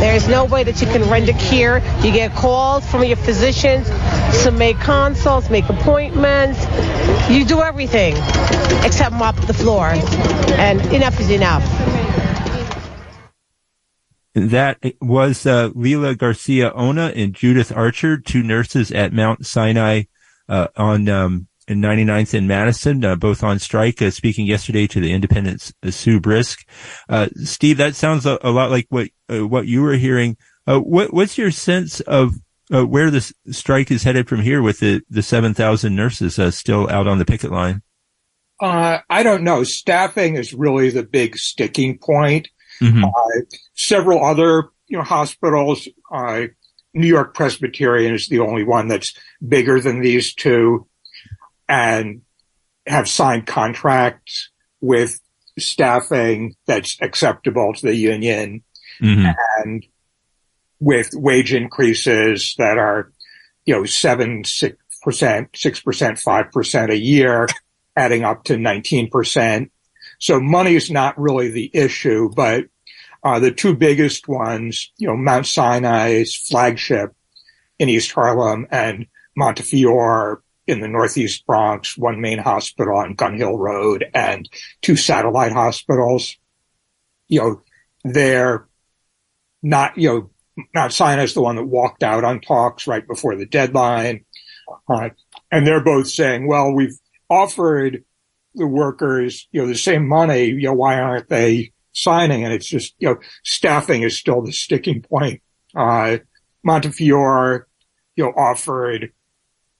There 0.00 0.14
is 0.14 0.28
no 0.28 0.44
way 0.44 0.64
that 0.64 0.82
you 0.82 0.86
can 0.86 1.08
render 1.08 1.32
care. 1.32 1.78
You 2.04 2.12
get 2.12 2.34
calls 2.34 2.86
from 2.90 3.04
your 3.04 3.16
physicians 3.16 3.88
to 4.42 4.50
make 4.50 4.78
consults, 4.78 5.50
make 5.50 5.68
appointments. 5.68 6.60
You 7.30 7.44
do 7.44 7.60
everything 7.60 8.14
except 8.84 9.14
mop 9.14 9.36
the 9.36 9.54
floor, 9.54 9.92
and 10.58 10.80
enough 10.92 11.18
is 11.20 11.30
enough. 11.30 11.64
That 14.34 14.78
was 15.00 15.44
uh, 15.44 15.70
Leila 15.74 16.14
Garcia 16.14 16.70
Ona 16.72 17.12
and 17.16 17.34
Judith 17.34 17.72
Archer, 17.76 18.16
two 18.18 18.42
nurses 18.42 18.92
at 18.92 19.12
Mount 19.12 19.44
Sinai 19.44 20.04
uh, 20.48 20.68
on 20.76 21.08
um, 21.08 21.48
99th 21.68 22.34
in 22.34 22.46
Madison, 22.46 23.04
uh, 23.04 23.16
both 23.16 23.42
on 23.42 23.58
strike, 23.58 24.00
uh, 24.00 24.10
speaking 24.10 24.46
yesterday 24.46 24.86
to 24.86 25.00
the 25.00 25.10
Indypendent 25.12 25.72
uh, 25.82 25.90
Sue 25.90 26.20
Brisk. 26.20 26.64
Uh, 27.08 27.28
Steve, 27.42 27.76
that 27.78 27.96
sounds 27.96 28.24
a, 28.24 28.38
a 28.42 28.50
lot 28.50 28.70
like 28.70 28.86
what 28.88 29.08
what 29.28 29.66
you 29.66 29.82
were 29.82 29.94
hearing. 29.94 30.36
what 30.64 31.12
what's 31.12 31.36
your 31.36 31.50
sense 31.50 32.00
of 32.00 32.34
where 32.70 33.10
the 33.10 33.32
strike 33.50 33.90
is 33.90 34.04
headed 34.04 34.28
from 34.28 34.40
here 34.40 34.62
with 34.62 34.80
the 34.80 35.02
the 35.10 35.22
7,000 35.22 35.94
nurses 35.94 36.38
still 36.56 36.88
out 36.88 37.06
on 37.06 37.18
the 37.18 37.24
picket 37.24 37.50
line? 37.50 37.82
I 39.08 39.22
don't 39.22 39.42
know. 39.42 39.64
Staffing 39.64 40.36
is 40.36 40.52
really 40.52 40.90
the 40.90 41.02
big 41.02 41.36
sticking 41.36 41.98
point. 41.98 42.48
Mm-hmm. 42.80 43.04
Uh, 43.04 43.56
several 43.74 44.24
other, 44.24 44.68
you 44.86 44.98
know, 44.98 45.04
hospitals, 45.04 45.88
uh, 46.12 46.42
New 46.92 47.06
York 47.06 47.34
Presbyterian 47.34 48.14
is 48.14 48.28
the 48.28 48.40
only 48.40 48.64
one 48.64 48.88
that's 48.88 49.14
bigger 49.46 49.80
than 49.80 50.00
these 50.00 50.34
two 50.34 50.86
and 51.68 52.22
have 52.86 53.08
signed 53.08 53.46
contracts 53.46 54.50
with 54.80 55.20
staffing 55.58 56.54
that's 56.66 56.96
acceptable 57.00 57.72
to 57.74 57.86
the 57.86 57.94
union 57.94 58.62
mm-hmm. 59.00 59.30
and 59.62 59.86
with 60.80 61.10
wage 61.12 61.52
increases 61.52 62.54
that 62.58 62.78
are, 62.78 63.12
you 63.64 63.74
know, 63.74 63.84
seven, 63.84 64.44
six 64.44 64.76
percent, 65.02 65.50
six 65.54 65.80
percent, 65.80 66.18
five 66.18 66.50
percent 66.50 66.90
a 66.90 66.98
year, 66.98 67.46
adding 67.96 68.24
up 68.24 68.44
to 68.44 68.54
19%. 68.54 69.70
So 70.18 70.40
money 70.40 70.74
is 70.74 70.90
not 70.90 71.18
really 71.18 71.50
the 71.50 71.70
issue, 71.72 72.30
but 72.34 72.64
uh, 73.22 73.38
the 73.38 73.50
two 73.50 73.74
biggest 73.74 74.28
ones, 74.28 74.92
you 74.96 75.06
know, 75.06 75.16
Mount 75.16 75.46
Sinai's 75.46 76.34
flagship 76.34 77.14
in 77.78 77.88
East 77.88 78.12
Harlem 78.12 78.66
and 78.70 79.06
Montefiore 79.36 80.42
in 80.66 80.80
the 80.80 80.88
Northeast 80.88 81.46
Bronx, 81.46 81.96
one 81.98 82.20
main 82.20 82.38
hospital 82.38 82.96
on 82.96 83.14
Gun 83.14 83.36
Hill 83.36 83.58
Road 83.58 84.04
and 84.14 84.48
two 84.82 84.96
satellite 84.96 85.52
hospitals. 85.52 86.36
You 87.28 87.40
know, 87.40 87.62
they're 88.04 88.68
not, 89.62 89.98
you 89.98 90.08
know, 90.08 90.30
Mount 90.74 90.92
Sinai 90.92 91.22
is 91.22 91.34
the 91.34 91.42
one 91.42 91.56
that 91.56 91.64
walked 91.64 92.02
out 92.02 92.24
on 92.24 92.40
talks 92.40 92.86
right 92.86 93.06
before 93.06 93.36
the 93.36 93.46
deadline. 93.46 94.24
Uh, 94.88 95.10
and 95.50 95.66
they're 95.66 95.82
both 95.82 96.08
saying, 96.08 96.46
well, 96.46 96.72
we've 96.72 96.98
offered 97.28 98.04
the 98.54 98.66
workers, 98.66 99.48
you 99.52 99.60
know, 99.60 99.68
the 99.68 99.76
same 99.76 100.08
money, 100.08 100.46
you 100.46 100.62
know, 100.62 100.74
why 100.74 100.98
aren't 100.98 101.28
they 101.28 101.72
signing? 101.92 102.44
And 102.44 102.52
it's 102.52 102.68
just, 102.68 102.94
you 102.98 103.08
know, 103.08 103.18
staffing 103.44 104.02
is 104.02 104.18
still 104.18 104.42
the 104.42 104.52
sticking 104.52 105.02
point. 105.02 105.42
Uh, 105.74 106.18
Montefiore, 106.62 107.66
you 108.16 108.24
know, 108.24 108.32
offered 108.36 109.12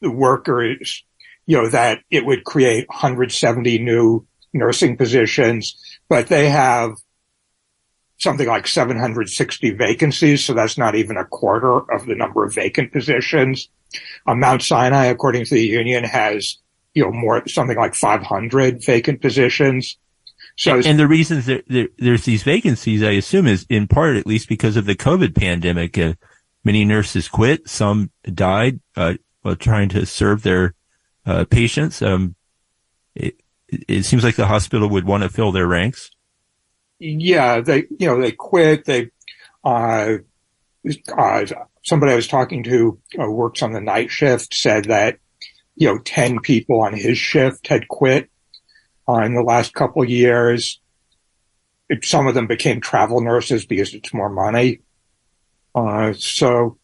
the 0.00 0.10
workers, 0.10 1.04
you 1.46 1.56
know, 1.56 1.68
that 1.68 2.00
it 2.10 2.24
would 2.24 2.44
create 2.44 2.88
170 2.88 3.78
new 3.78 4.26
nursing 4.52 4.96
positions, 4.96 5.76
but 6.08 6.28
they 6.28 6.48
have 6.48 6.92
something 8.20 8.46
like 8.46 8.66
760 8.66 9.70
vacancies. 9.70 10.44
So 10.44 10.54
that's 10.54 10.78
not 10.78 10.94
even 10.94 11.16
a 11.16 11.24
quarter 11.24 11.78
of 11.92 12.06
the 12.06 12.14
number 12.14 12.44
of 12.44 12.54
vacant 12.54 12.92
positions. 12.92 13.68
Uh, 14.26 14.34
Mount 14.34 14.62
Sinai, 14.62 15.06
according 15.06 15.46
to 15.46 15.54
the 15.54 15.66
union, 15.66 16.04
has 16.04 16.58
you 16.94 17.04
know, 17.04 17.12
more, 17.12 17.46
something 17.48 17.76
like 17.76 17.94
500 17.94 18.84
vacant 18.84 19.20
positions. 19.20 19.96
So, 20.56 20.76
and, 20.76 20.86
and 20.86 20.98
the 20.98 21.08
reasons 21.08 21.46
that 21.46 21.64
there, 21.68 21.88
there's 21.98 22.24
these 22.24 22.42
vacancies, 22.42 23.02
I 23.02 23.12
assume, 23.12 23.46
is 23.46 23.64
in 23.68 23.88
part 23.88 24.16
at 24.16 24.26
least 24.26 24.48
because 24.48 24.76
of 24.76 24.84
the 24.84 24.96
COVID 24.96 25.34
pandemic. 25.34 25.96
Uh, 25.96 26.14
many 26.64 26.84
nurses 26.84 27.28
quit, 27.28 27.68
some 27.68 28.10
died 28.24 28.80
uh, 28.96 29.14
while 29.42 29.56
trying 29.56 29.88
to 29.90 30.04
serve 30.04 30.42
their 30.42 30.74
uh, 31.24 31.44
patients. 31.44 32.02
Um, 32.02 32.34
it, 33.14 33.40
it 33.68 34.02
seems 34.02 34.24
like 34.24 34.36
the 34.36 34.46
hospital 34.46 34.88
would 34.90 35.06
want 35.06 35.22
to 35.22 35.28
fill 35.28 35.52
their 35.52 35.66
ranks. 35.66 36.10
Yeah, 37.00 37.60
they 37.60 37.86
you 37.98 38.06
know 38.06 38.20
they 38.20 38.32
quit. 38.32 38.84
They 38.84 39.10
uh, 39.64 40.18
uh, 41.16 41.46
somebody 41.82 42.12
I 42.12 42.16
was 42.16 42.28
talking 42.28 42.62
to 42.64 42.98
uh, 43.18 43.28
works 43.28 43.62
on 43.62 43.72
the 43.72 43.80
night 43.80 44.10
shift 44.10 44.54
said 44.54 44.84
that 44.86 45.18
you 45.80 45.88
know, 45.88 45.98
10 45.98 46.40
people 46.40 46.82
on 46.82 46.94
his 46.94 47.16
shift 47.16 47.66
had 47.66 47.88
quit 47.88 48.30
uh, 49.08 49.22
in 49.22 49.34
the 49.34 49.42
last 49.42 49.72
couple 49.72 50.04
years. 50.04 50.78
It, 51.88 52.04
some 52.04 52.26
of 52.26 52.34
them 52.34 52.46
became 52.46 52.82
travel 52.82 53.22
nurses 53.22 53.64
because 53.64 53.94
it's 53.94 54.12
more 54.12 54.28
money. 54.28 54.82
Uh, 55.74 56.12
so, 56.12 56.78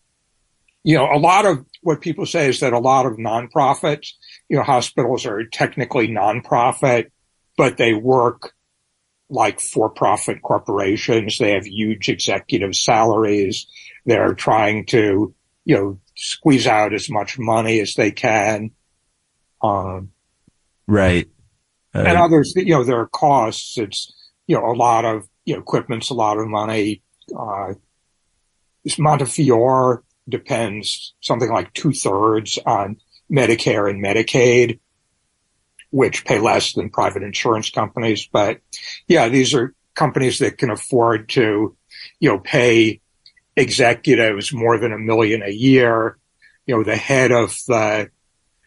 you 0.83 0.97
know, 0.97 1.13
a 1.13 1.19
lot 1.19 1.45
of 1.45 1.67
what 1.83 2.01
people 2.01 2.25
say 2.25 2.49
is 2.49 2.61
that 2.61 2.73
a 2.73 2.79
lot 2.79 3.05
of 3.05 3.19
nonprofits, 3.19 4.13
you 4.49 4.57
know, 4.57 4.63
hospitals 4.63 5.27
are 5.27 5.45
technically 5.45 6.09
nonprofit, 6.09 7.11
but 7.59 7.77
they 7.77 7.93
work 7.93 8.55
like 9.29 9.61
for-profit 9.61 10.43
corporations. 10.43 11.39
They 11.39 11.53
have 11.53 11.67
huge 11.67 12.09
executive 12.09 12.75
salaries. 12.75 13.67
They're 14.05 14.35
trying 14.35 14.87
to, 14.87 15.35
you 15.65 15.77
know, 15.77 15.99
squeeze 16.17 16.67
out 16.67 16.95
as 16.95 17.11
much 17.11 17.39
money 17.39 17.81
as 17.81 17.95
they 17.95 18.11
can. 18.11 18.71
Um, 19.63 20.13
right. 20.87 21.29
Uh, 21.95 22.05
and 22.07 22.19
others, 22.19 22.53
you 22.57 22.75
know, 22.75 22.85
there 22.85 23.01
are 23.01 23.09
costs. 23.09 23.79
It's, 23.79 24.13
you 24.47 24.57
know, 24.57 24.67
a 24.67 24.77
lot 24.77 25.05
of, 25.05 25.29
you 25.45 25.55
know, 25.55 25.61
equipment's 25.61 26.11
a 26.11 26.15
lot 26.15 26.39
of 26.39 26.47
money. 26.47 27.03
Uh, 27.37 27.75
Montefiore 28.99 30.05
depends 30.29 31.15
something 31.21 31.51
like 31.51 31.73
two 31.73 31.93
thirds 31.93 32.59
on 32.65 32.99
Medicare 33.31 33.91
and 33.91 34.03
Medicaid, 34.03 34.79
which 35.97 36.27
pay 36.27 36.39
less 36.39 36.75
than 36.75 36.91
private 36.91 37.23
insurance 37.23 37.71
companies. 37.71 38.29
But 38.31 38.61
yeah, 39.09 39.31
these 39.31 39.55
are 39.55 39.75
companies 39.95 40.41
that 40.41 40.59
can 40.59 40.69
afford 40.69 41.31
to, 41.31 41.75
you 42.21 42.29
know, 42.29 42.39
pay 42.39 43.01
executives 43.57 44.53
more 44.53 44.79
than 44.79 44.93
a 44.93 44.99
million 44.99 45.43
a 45.43 45.51
year. 45.51 46.19
You 46.67 46.77
know, 46.77 46.85
the 46.85 46.97
head 46.97 47.33
of 47.33 47.57
the 47.67 48.11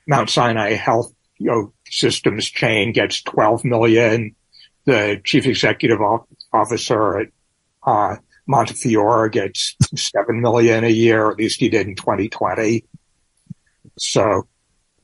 Mount 0.08 0.32
Sinai 0.32 0.72
Health 0.72 1.14
you 1.38 1.52
know, 1.52 1.72
Systems 1.88 2.48
chain 2.48 2.94
gets 2.94 3.22
12 3.22 3.64
million. 3.64 4.36
The 4.86 5.22
chief 5.24 5.46
executive 5.46 6.00
officer 6.52 7.20
at 7.20 7.28
uh, 7.84 8.16
Montefiore 8.48 9.30
gets 9.30 9.76
7 9.96 10.42
million 10.42 10.84
a 10.84 10.90
year, 10.90 11.30
at 11.30 11.38
least 11.38 11.60
he 11.60 11.70
did 11.70 11.86
in 11.88 11.96
2020. 11.96 12.86
So. 14.00 14.48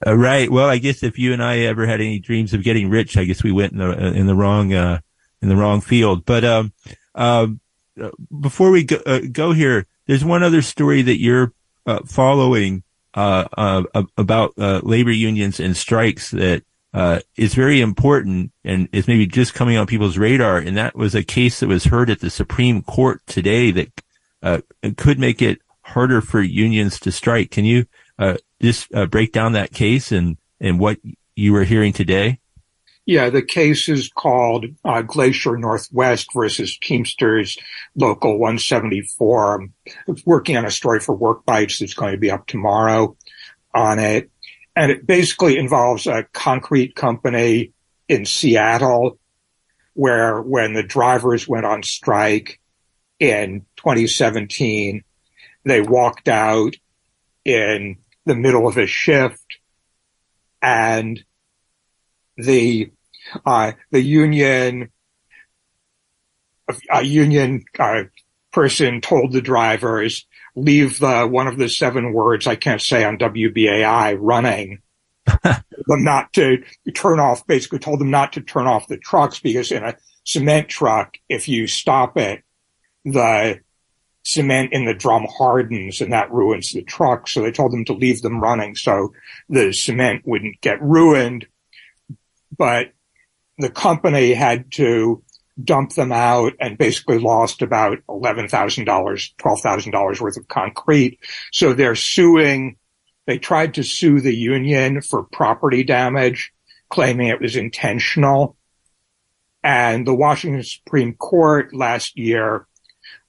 Uh, 0.06 0.16
right. 0.16 0.50
Well, 0.50 0.68
I 0.70 0.78
guess 0.78 1.04
if 1.04 1.20
you 1.20 1.34
and 1.34 1.44
I 1.44 1.60
ever 1.60 1.86
had 1.86 2.02
any 2.02 2.20
dreams 2.20 2.54
of 2.54 2.64
getting 2.64 2.90
rich, 2.90 3.18
I 3.18 3.26
guess 3.26 3.44
we 3.44 3.52
went 3.52 3.74
in 3.74 3.80
the, 3.80 4.14
in 4.14 4.26
the 4.26 4.36
wrong, 4.36 4.74
uh, 4.74 5.00
in 5.42 5.50
the 5.50 5.56
wrong 5.56 5.82
field. 5.82 6.26
But, 6.26 6.44
um, 6.44 6.74
um, 7.14 7.60
before 8.42 8.72
we 8.72 8.84
go, 8.84 8.98
uh, 9.06 9.22
go 9.32 9.54
here, 9.54 9.86
there's 10.06 10.26
one 10.26 10.44
other 10.44 10.62
story 10.62 11.02
that 11.02 11.20
you're 11.20 11.54
uh, 11.86 12.02
following 12.06 12.84
uh, 13.14 13.46
uh, 13.58 13.84
about 14.18 14.54
uh, 14.58 14.82
labor 14.84 15.12
unions 15.12 15.60
and 15.60 15.78
strikes 15.78 16.32
that 16.32 16.64
uh, 16.94 17.20
is 17.38 17.54
very 17.54 17.82
important 17.82 18.52
and 18.64 18.90
is 18.92 19.08
maybe 19.08 19.26
just 19.28 19.54
coming 19.54 19.78
on 19.78 19.88
people's 19.88 20.18
radar. 20.18 20.58
And 20.58 20.76
that 20.78 20.96
was 20.96 21.16
a 21.16 21.24
case 21.24 21.60
that 21.60 21.68
was 21.68 21.86
heard 21.86 22.10
at 22.10 22.20
the 22.20 22.30
Supreme 22.30 22.82
Court 22.82 23.22
today 23.28 23.72
that 23.72 24.02
uh, 24.44 24.62
could 24.98 25.20
make 25.20 25.42
it 25.42 25.60
harder 25.82 26.22
for 26.22 26.42
unions 26.42 27.00
to 27.02 27.12
strike. 27.12 27.52
Can 27.52 27.66
you 27.66 27.86
uh, 28.20 28.36
just 28.62 28.90
break 29.10 29.32
down 29.32 29.54
that 29.54 29.72
case 29.72 30.12
and 30.12 30.38
and 30.60 30.80
what 30.80 30.98
you 31.36 31.54
were 31.54 31.64
hearing 31.64 31.94
today? 31.94 32.40
Yeah, 33.06 33.30
the 33.30 33.44
case 33.44 33.88
is 33.88 34.10
called 34.10 34.66
uh, 34.84 35.04
Glacier 35.04 35.58
Northwest 35.58 36.34
versus 36.34 36.78
Teamsters 36.80 37.58
Local 37.96 38.40
174. 38.40 39.54
I'm 39.56 39.74
working 40.26 40.58
on 40.58 40.66
a 40.66 40.72
story 40.72 41.00
for 41.00 41.16
Work-Bites 41.16 41.80
that's 41.80 41.94
going 41.94 42.14
to 42.14 42.18
be 42.18 42.32
up 42.32 42.48
tomorrow 42.48 43.16
on 43.76 44.00
it. 44.00 44.32
And 44.76 44.92
it 44.92 45.06
basically 45.06 45.58
involves 45.58 46.08
a 46.08 46.24
concrete 46.34 46.96
company 46.96 47.74
in 48.10 48.26
Seattle 48.26 49.20
where 49.94 50.42
when 50.42 50.74
the 50.74 50.84
drivers 50.84 51.48
went 51.48 51.66
on 51.66 51.84
strike 51.84 52.60
in 53.20 53.66
2017, 53.78 55.04
they 55.64 55.82
walked 55.82 56.28
out 56.28 56.76
in 57.46 57.98
the 58.26 58.36
middle 58.36 58.68
of 58.68 58.78
a 58.78 58.88
shift 58.88 59.60
and 60.62 61.24
the 62.38 62.92
uh, 63.46 63.72
the 63.92 64.02
union 64.02 64.90
a 66.90 67.04
union 67.04 67.64
uh, 67.80 68.04
person 68.52 69.02
told 69.02 69.32
the 69.32 69.42
drivers 69.42 70.26
leave 70.56 71.00
the 71.00 71.28
one 71.28 71.48
of 71.48 71.58
the 71.58 71.70
seven 71.70 72.14
words 72.14 72.48
I 72.48 72.56
can't 72.56 72.82
say 72.82 73.04
on 73.04 73.18
WBAI 73.18 74.18
running. 74.20 74.82
them 75.88 76.04
not 76.04 76.34
to 76.34 76.64
turn 76.94 77.20
off, 77.20 77.46
basically 77.48 77.80
told 77.80 78.00
them 78.00 78.12
not 78.12 78.34
to 78.34 78.42
turn 78.42 78.68
off 78.68 78.88
the 78.88 78.98
trucks 78.98 79.40
because 79.40 79.72
in 79.72 79.84
a 79.84 79.96
cement 80.24 80.70
truck, 80.70 81.18
if 81.30 81.48
you 81.48 81.68
stop 81.68 82.18
it, 82.18 82.44
the 83.04 83.60
cement 84.26 84.74
in 84.74 84.86
the 84.86 84.94
drum 84.94 85.28
hardens 85.38 86.02
and 86.02 86.12
that 86.12 86.32
ruins 86.32 86.72
the 86.72 86.82
truck. 86.82 87.28
So 87.28 87.42
they 87.42 87.52
told 87.52 87.72
them 87.72 87.86
to 87.86 87.94
leave 87.94 88.22
them 88.22 88.42
running 88.42 88.76
so 88.76 89.14
the 89.48 89.72
cement 89.72 90.24
wouldn't 90.26 90.60
get 90.62 90.82
ruined. 90.82 91.46
But 92.58 92.92
the 93.60 93.70
company 93.70 94.34
had 94.34 94.72
to 94.74 95.24
dump 95.64 95.94
them 95.94 96.12
out 96.12 96.54
and 96.60 96.78
basically 96.78 97.20
lost 97.20 97.62
about 97.62 98.00
$11,000, 98.10 98.50
$12,000 98.86 100.22
worth 100.22 100.38
of 100.38 100.48
concrete. 100.48 101.20
So 101.54 101.74
they're 101.74 101.96
suing. 101.96 102.78
They 103.28 103.38
tried 103.38 103.76
to 103.76 103.84
sue 103.84 104.22
the 104.22 104.36
union 104.36 105.02
for 105.02 105.24
property 105.24 105.84
damage, 105.84 106.52
claiming 106.90 107.28
it 107.28 107.42
was 107.42 107.56
intentional. 107.56 108.58
And 109.64 110.06
the 110.06 110.16
Washington 110.16 110.64
Supreme 110.64 111.14
Court 111.14 111.74
last 111.76 112.18
year 112.18 112.68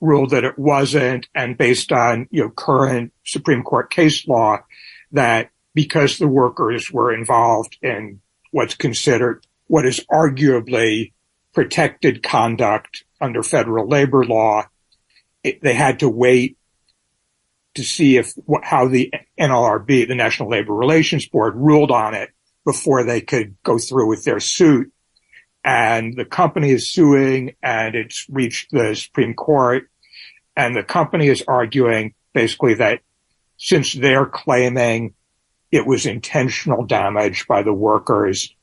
ruled 0.00 0.30
that 0.30 0.44
it 0.44 0.58
wasn't. 0.58 1.28
And 1.34 1.56
based 1.56 1.92
on, 1.92 2.28
you 2.30 2.42
know, 2.42 2.50
current 2.50 3.12
Supreme 3.24 3.62
Court 3.62 3.90
case 3.90 4.26
law 4.26 4.58
that 5.12 5.50
because 5.74 6.18
the 6.18 6.28
workers 6.28 6.90
were 6.90 7.12
involved 7.12 7.78
in 7.82 8.20
what's 8.50 8.74
considered 8.74 9.46
what 9.66 9.86
is 9.86 10.00
arguably 10.10 11.12
protected 11.52 12.22
conduct 12.22 13.04
under 13.20 13.42
federal 13.42 13.88
labor 13.88 14.24
law, 14.24 14.64
it, 15.42 15.62
they 15.62 15.74
had 15.74 16.00
to 16.00 16.08
wait 16.08 16.56
to 17.74 17.84
see 17.84 18.16
if 18.16 18.32
how 18.62 18.88
the 18.88 19.12
NLRB, 19.38 20.08
the 20.08 20.14
National 20.14 20.50
Labor 20.50 20.74
Relations 20.74 21.26
Board, 21.26 21.54
ruled 21.56 21.90
on 21.90 22.14
it 22.14 22.30
before 22.64 23.04
they 23.04 23.20
could 23.20 23.56
go 23.62 23.78
through 23.78 24.08
with 24.08 24.24
their 24.24 24.40
suit. 24.40 24.92
And 25.66 26.16
the 26.16 26.25
company 26.25 26.70
is 26.70 26.92
suing, 26.92 27.56
and 27.61 27.96
it's 27.96 28.25
reached 28.30 28.70
the 28.70 28.94
Supreme 28.94 29.35
Court, 29.35 29.90
and 30.56 30.76
the 30.76 30.85
company 30.85 31.26
is 31.26 31.42
arguing 31.49 32.14
basically 32.32 32.75
that 32.75 33.00
since 33.56 33.92
they're 33.92 34.26
claiming 34.26 35.14
it 35.73 35.85
was 35.85 36.06
intentional 36.06 36.87
damage 36.87 37.49
by 37.49 37.62
the 37.62 37.73
workers, 37.73 38.54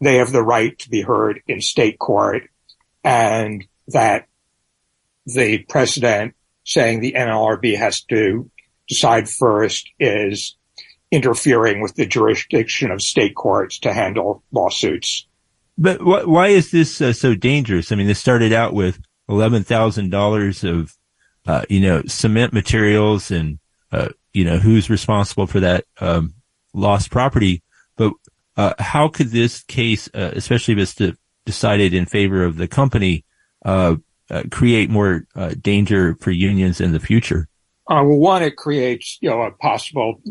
they 0.00 0.16
have 0.16 0.30
the 0.30 0.42
right 0.42 0.78
to 0.78 0.88
be 0.88 1.02
heard 1.02 1.42
in 1.48 1.60
state 1.60 1.98
court 1.98 2.44
and 3.02 3.66
that 3.88 4.28
the 5.26 5.58
precedent 5.68 6.34
saying 6.64 7.00
the 7.00 7.14
NLRB 7.14 7.76
has 7.76 8.02
to 8.02 8.48
decide 8.88 9.28
first 9.28 9.90
is 9.98 10.56
interfering 11.10 11.80
with 11.80 11.96
the 11.96 12.06
jurisdiction 12.06 12.92
of 12.92 13.02
state 13.02 13.34
courts 13.34 13.80
to 13.80 13.92
handle 13.92 14.44
lawsuits. 14.52 15.26
But 15.78 16.00
wh- 16.00 16.28
why 16.28 16.48
is 16.48 16.70
this 16.70 17.00
uh, 17.00 17.12
so 17.12 17.34
dangerous? 17.34 17.92
I 17.92 17.96
mean, 17.96 18.06
this 18.06 18.18
started 18.18 18.52
out 18.52 18.74
with 18.74 19.00
$11,000 19.28 20.68
of, 20.68 20.96
uh, 21.46 21.64
you 21.68 21.80
know, 21.80 22.02
cement 22.06 22.52
materials 22.52 23.30
and, 23.30 23.58
uh, 23.90 24.08
you 24.32 24.44
know, 24.44 24.58
who's 24.58 24.90
responsible 24.90 25.46
for 25.46 25.60
that, 25.60 25.84
um, 26.00 26.34
lost 26.74 27.10
property. 27.10 27.62
But 27.96 28.12
uh, 28.56 28.74
how 28.78 29.08
could 29.08 29.28
this 29.28 29.62
case, 29.62 30.08
uh, 30.14 30.32
especially 30.34 30.74
if 30.74 30.80
it's 30.80 30.94
de- 30.94 31.16
decided 31.46 31.94
in 31.94 32.06
favor 32.06 32.44
of 32.44 32.56
the 32.56 32.68
company, 32.68 33.24
uh, 33.64 33.96
create 34.50 34.88
more 34.88 35.26
danger 35.60 36.16
for 36.20 36.30
unions 36.30 36.80
in 36.80 36.92
the 36.92 37.00
future? 37.00 37.48
well, 37.88 38.04
one, 38.04 38.42
it 38.42 38.56
creates 38.56 39.18
you 39.20 39.28
know 39.28 39.42
a 39.42 39.50
possible 39.50 40.22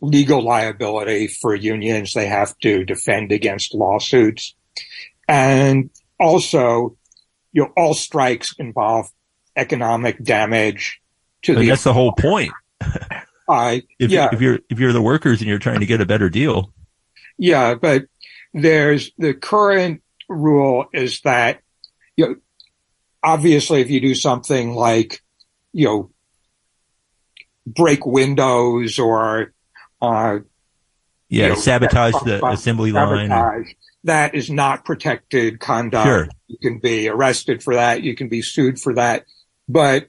legal 0.00 0.42
liability 0.42 1.28
for 1.28 1.54
unions. 1.54 2.12
They 2.12 2.26
have 2.26 2.56
to 2.58 2.84
defend 2.84 3.32
against 3.32 3.74
lawsuits, 3.74 4.54
and 5.28 5.90
also, 6.18 6.96
you 7.52 7.62
know, 7.62 7.72
all 7.76 7.94
strikes 7.94 8.54
involve 8.58 9.10
economic 9.56 10.22
damage 10.22 11.00
to 11.42 11.52
and 11.52 11.62
the. 11.62 11.68
That's 11.68 11.84
the 11.84 11.92
whole 11.92 12.12
point. 12.12 12.52
I 13.48 13.82
if, 13.98 14.10
yeah. 14.10 14.28
if 14.32 14.40
you're 14.40 14.58
if 14.68 14.80
you're 14.80 14.92
the 14.92 15.02
workers 15.02 15.40
and 15.40 15.48
you're 15.48 15.58
trying 15.58 15.80
to 15.80 15.86
get 15.86 16.00
a 16.00 16.06
better 16.06 16.28
deal. 16.28 16.72
Yeah, 17.38 17.74
but 17.74 18.06
there's 18.52 19.12
the 19.18 19.34
current 19.34 20.02
rule 20.28 20.86
is 20.92 21.20
that, 21.20 21.60
you 22.16 22.26
know, 22.26 22.36
obviously 23.22 23.80
if 23.80 23.90
you 23.90 24.00
do 24.00 24.14
something 24.14 24.74
like, 24.74 25.20
you 25.72 25.86
know, 25.86 26.10
break 27.66 28.06
windows 28.06 28.98
or, 28.98 29.52
uh, 30.00 30.38
yeah, 31.28 31.42
you 31.42 31.48
know, 31.50 31.54
sabotage 31.56 32.12
the 32.24 32.38
sabotage, 32.38 32.54
assembly 32.54 32.92
line. 32.92 33.66
That 34.06 34.34
is 34.36 34.48
not 34.50 34.84
protected 34.84 35.58
conduct. 35.58 36.06
Sure. 36.06 36.28
You 36.46 36.58
can 36.58 36.78
be 36.78 37.08
arrested 37.08 37.62
for 37.62 37.74
that. 37.74 38.02
You 38.02 38.14
can 38.14 38.28
be 38.28 38.40
sued 38.40 38.80
for 38.80 38.94
that. 38.94 39.24
But 39.68 40.08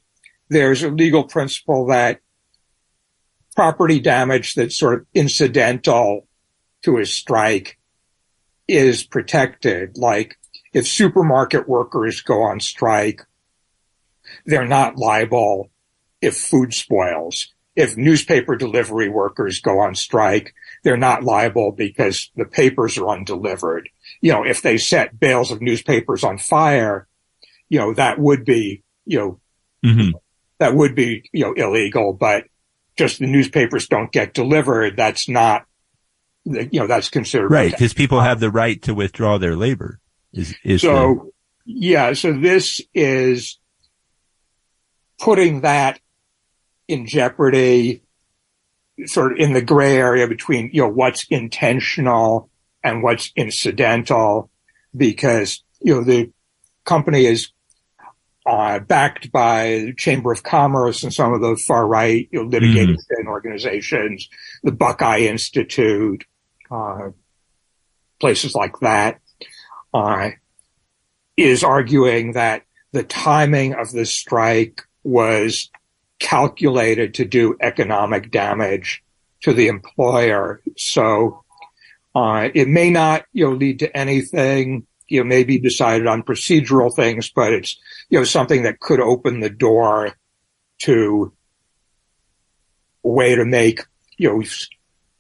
there's 0.50 0.84
a 0.84 0.90
legal 0.90 1.24
principle 1.24 1.88
that 1.88 2.22
property 3.56 4.00
damage 4.00 4.54
that's 4.54 4.78
sort 4.78 5.02
of 5.02 5.08
incidental 5.16 6.28
to 6.84 7.00
a 7.00 7.06
strike 7.08 7.80
is 8.68 9.04
protected. 9.04 9.98
Like 9.98 10.38
if 10.74 10.88
supermarket 10.88 11.68
workers 11.68 12.22
go 12.22 12.44
on 12.44 12.60
strike, 12.60 13.22
they're 14.46 14.68
not 14.68 14.98
liable 14.98 15.72
if 16.22 16.38
food 16.38 16.74
spoils. 16.74 17.54
If 17.76 17.98
newspaper 17.98 18.56
delivery 18.56 19.10
workers 19.10 19.60
go 19.60 19.80
on 19.80 19.96
strike, 19.96 20.54
they're 20.84 20.98
not 20.98 21.24
liable 21.24 21.72
because 21.72 22.32
the 22.36 22.46
papers 22.46 22.98
are 22.98 23.10
undelivered. 23.10 23.90
You 24.22 24.32
know, 24.32 24.44
if 24.44 24.62
they 24.62 24.78
set 24.78 25.20
bales 25.20 25.52
of 25.52 25.62
newspapers 25.62 26.24
on 26.24 26.38
fire, 26.38 27.08
you 27.70 27.80
know, 27.80 27.94
that 27.94 28.20
would 28.20 28.46
be, 28.46 28.84
you 29.06 29.20
know, 29.20 29.40
mm-hmm. 29.86 30.12
that 30.60 30.74
would 30.74 30.96
be, 30.96 31.30
you 31.34 31.44
know, 31.44 31.54
illegal, 31.54 32.14
but 32.14 32.46
just 32.98 33.20
the 33.20 33.28
newspapers 33.28 33.88
don't 33.88 34.12
get 34.12 34.34
delivered. 34.34 34.98
That's 34.98 35.30
not 35.30 35.66
you 36.48 36.80
know, 36.80 36.88
that's 36.88 37.10
considered 37.10 37.52
right 37.52 37.72
because 37.72 37.94
people 37.94 38.22
have 38.22 38.40
the 38.40 38.50
right 38.50 38.82
to 38.84 38.94
withdraw 38.94 39.38
their 39.38 39.56
labor. 39.56 40.00
Is, 40.34 40.56
is 40.64 40.82
so, 40.82 41.32
the... 41.66 41.74
yeah. 41.74 42.14
So 42.14 42.34
this 42.34 42.82
is 42.94 43.60
putting 45.20 45.62
that 45.62 46.00
in 46.88 47.06
jeopardy, 47.06 48.04
sort 49.06 49.34
of 49.34 49.38
in 49.38 49.54
the 49.54 49.62
gray 49.62 49.96
area 49.96 50.28
between, 50.28 50.70
you 50.74 50.82
know, 50.82 50.90
what's 50.90 51.26
intentional 51.30 52.50
and 52.84 53.04
what's 53.04 53.32
incidental 53.36 54.50
because, 54.96 55.64
you 55.82 55.94
know, 55.94 56.04
the 56.04 56.32
company 56.86 57.26
is 57.26 57.52
uh, 58.46 58.80
backed 58.80 59.32
by 59.32 59.84
the 59.86 59.94
Chamber 59.94 60.32
of 60.32 60.42
Commerce 60.42 61.04
and 61.04 61.14
some 61.14 61.34
of 61.34 61.42
the 61.42 61.58
far 61.68 61.86
right 61.86 62.30
you 62.32 62.42
know, 62.42 62.50
litigation 62.50 62.96
mm. 62.96 63.28
organizations, 63.28 64.30
the 64.64 64.72
Buckeye 64.72 65.20
Institute, 65.20 66.24
uh, 66.72 67.10
places 68.20 68.56
like 68.56 68.80
that, 68.80 69.20
uh, 69.94 70.30
is 71.36 71.64
arguing 71.64 72.32
that 72.34 72.64
the 72.94 73.04
timing 73.04 73.74
of 73.74 73.92
the 73.92 74.06
strike 74.06 74.82
was 75.04 75.70
calculated 76.20 77.14
to 77.16 77.26
do 77.26 77.58
economic 77.62 78.32
damage 78.32 79.04
to 79.42 79.54
the 79.54 79.68
employer. 79.68 80.62
So 80.78 81.44
uh, 82.16 82.50
it 82.54 82.68
may 82.68 82.90
not, 82.90 83.26
you 83.34 83.46
know, 83.46 83.56
lead 83.56 83.80
to 83.80 83.98
anything. 83.98 84.88
You 85.08 85.22
know, 85.22 85.28
maybe 85.30 85.58
decided 85.58 86.06
on 86.06 86.24
procedural 86.24 86.94
things, 86.94 87.30
but 87.30 87.54
it's 87.54 87.78
you 88.10 88.20
know 88.20 88.26
something 88.26 88.64
that 88.64 88.82
could 88.82 89.00
open 89.00 89.40
the 89.40 89.50
door 89.50 90.18
to 90.80 91.32
a 93.06 93.08
way 93.08 93.36
to 93.36 93.46
make 93.46 93.80
you 94.18 94.30
know 94.30 94.44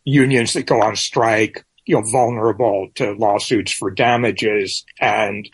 unions 0.08 0.54
that 0.54 0.66
go 0.66 0.82
on 0.82 0.96
strike, 0.96 1.66
you 1.86 1.96
know, 1.96 2.02
vulnerable 2.02 2.88
to 2.96 3.12
lawsuits 3.12 3.74
for 3.74 3.92
damages. 3.92 4.86
And, 5.00 5.48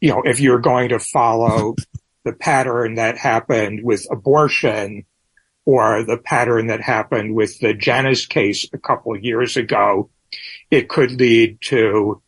you 0.00 0.10
know, 0.10 0.22
if 0.24 0.38
you're 0.38 0.60
going 0.60 0.90
to 0.90 0.98
follow 0.98 1.74
the 2.24 2.32
pattern 2.32 2.96
that 2.96 3.16
happened 3.16 3.80
with 3.82 4.06
abortion 4.10 5.04
or 5.64 6.04
the 6.04 6.18
pattern 6.18 6.68
that 6.68 6.80
happened 6.80 7.34
with 7.34 7.58
the 7.60 7.74
Janus 7.74 8.26
case 8.26 8.66
a 8.72 8.78
couple 8.78 9.14
of 9.14 9.24
years 9.24 9.56
ago, 9.56 10.10
it 10.70 10.88
could 10.88 11.12
lead 11.12 11.58
to, 11.62 12.22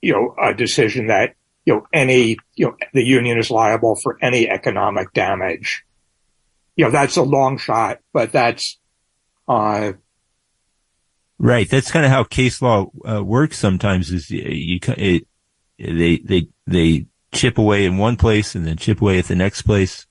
you 0.00 0.12
know, 0.12 0.34
a 0.40 0.54
decision 0.54 1.08
that, 1.08 1.34
you 1.64 1.74
know, 1.74 1.86
any, 1.92 2.36
you 2.54 2.66
know, 2.66 2.76
the 2.92 3.04
union 3.04 3.38
is 3.38 3.50
liable 3.50 3.96
for 3.96 4.18
any 4.20 4.48
economic 4.48 5.12
damage. 5.12 5.84
You 6.76 6.86
know, 6.86 6.90
that's 6.90 7.16
a 7.16 7.22
long 7.22 7.58
shot, 7.58 8.00
but 8.12 8.32
that's, 8.32 8.78
uh, 9.48 9.92
Right. 11.36 11.68
That's 11.68 11.90
kind 11.90 12.06
of 12.06 12.12
how 12.12 12.24
case 12.24 12.62
law 12.62 12.90
uh, 13.04 13.22
works 13.22 13.58
sometimes 13.58 14.10
is 14.10 14.30
you, 14.30 14.78
it, 14.96 15.26
they, 15.78 16.18
they, 16.18 16.48
they 16.66 17.06
chip 17.34 17.58
away 17.58 17.84
in 17.84 17.98
one 17.98 18.16
place 18.16 18.54
and 18.54 18.66
then 18.66 18.76
chip 18.76 19.00
away 19.00 19.18
at 19.18 19.26
the 19.26 19.34
next 19.34 19.62
place. 19.62 20.06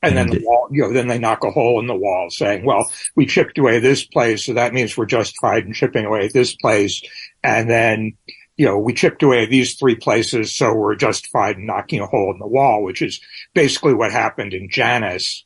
And, 0.00 0.16
and 0.16 0.30
then 0.30 0.38
the 0.38 0.44
wall, 0.46 0.68
you 0.70 0.82
know, 0.82 0.92
then 0.92 1.08
they 1.08 1.18
knock 1.18 1.42
a 1.42 1.50
hole 1.50 1.80
in 1.80 1.88
the 1.88 1.96
wall 1.96 2.28
saying, 2.30 2.64
well, 2.64 2.90
we 3.16 3.26
chipped 3.26 3.58
away 3.58 3.80
this 3.80 4.04
place. 4.04 4.46
So 4.46 4.54
that 4.54 4.72
means 4.72 4.96
we're 4.96 5.06
justified 5.06 5.64
in 5.64 5.72
chipping 5.72 6.04
away 6.04 6.28
this 6.28 6.54
place. 6.54 7.02
And 7.42 7.68
then, 7.68 8.16
you 8.56 8.66
know, 8.66 8.78
we 8.78 8.94
chipped 8.94 9.24
away 9.24 9.46
these 9.46 9.74
three 9.74 9.96
places. 9.96 10.54
So 10.54 10.72
we're 10.72 10.94
justified 10.94 11.56
in 11.56 11.66
knocking 11.66 12.00
a 12.00 12.06
hole 12.06 12.32
in 12.32 12.38
the 12.38 12.46
wall, 12.46 12.84
which 12.84 13.02
is 13.02 13.20
basically 13.54 13.94
what 13.94 14.12
happened 14.12 14.54
in 14.54 14.70
Janus. 14.70 15.44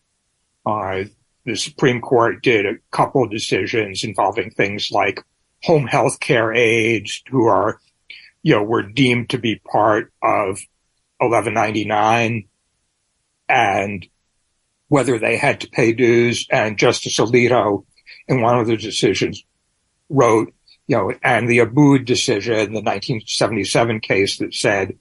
Uh, 0.67 1.05
the 1.45 1.57
Supreme 1.57 2.01
Court 2.01 2.43
did 2.43 2.67
a 2.67 2.77
couple 2.91 3.25
of 3.25 3.31
decisions 3.31 4.05
involving 4.05 4.51
things 4.51 4.91
like 4.93 5.21
home 5.63 5.87
health 5.87 6.21
care 6.21 6.53
aides 6.53 7.23
who 7.31 7.47
are, 7.47 7.81
you 8.43 8.55
know, 8.55 8.63
were 8.63 8.83
deemed 8.83 9.31
to 9.31 9.39
be 9.39 9.61
part 9.71 10.13
of 10.23 10.61
1199 11.23 12.45
and 13.49 14.07
whether 14.89 15.19
they 15.19 15.37
had 15.37 15.61
to 15.61 15.71
pay 15.71 15.93
dues. 15.93 16.47
And 16.51 16.79
Justice 16.79 17.19
Alito, 17.19 17.85
in 18.29 18.41
one 18.41 18.59
of 18.59 18.67
the 18.67 18.77
decisions, 18.77 19.45
wrote, 20.09 20.53
you 20.87 20.97
know, 20.97 21.13
and 21.23 21.49
the 21.49 21.59
Abood 21.59 22.05
decision, 22.05 22.73
the 22.73 22.83
1977 22.83 24.01
case 24.01 24.39
that 24.39 24.55
said, 24.55 24.97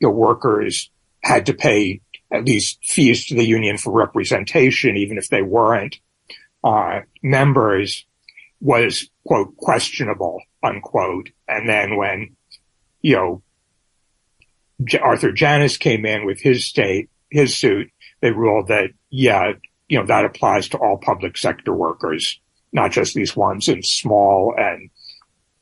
you 0.00 0.08
know, 0.08 0.14
workers 0.14 0.90
had 1.22 1.46
to 1.46 1.54
pay 1.54 2.00
at 2.30 2.44
least 2.44 2.78
fees 2.82 3.26
to 3.26 3.34
the 3.34 3.44
union 3.44 3.78
for 3.78 3.92
representation, 3.92 4.96
even 4.96 5.18
if 5.18 5.28
they 5.28 5.42
weren't 5.42 5.98
uh, 6.62 7.00
members, 7.22 8.06
was 8.60 9.08
quote 9.26 9.56
questionable 9.56 10.40
unquote. 10.62 11.30
And 11.46 11.68
then 11.68 11.96
when 11.96 12.36
you 13.02 13.16
know 13.16 13.42
Arthur 15.00 15.32
Janus 15.32 15.76
came 15.76 16.04
in 16.04 16.26
with 16.26 16.40
his 16.40 16.66
state 16.66 17.08
his 17.34 17.56
suit, 17.56 17.90
they 18.20 18.30
ruled 18.30 18.68
that 18.68 18.90
yeah, 19.10 19.52
you 19.88 19.98
know 19.98 20.06
that 20.06 20.24
applies 20.24 20.68
to 20.68 20.78
all 20.78 20.96
public 20.96 21.36
sector 21.36 21.74
workers, 21.74 22.40
not 22.72 22.92
just 22.92 23.12
these 23.12 23.36
ones 23.36 23.68
in 23.68 23.82
small 23.82 24.54
and 24.56 24.88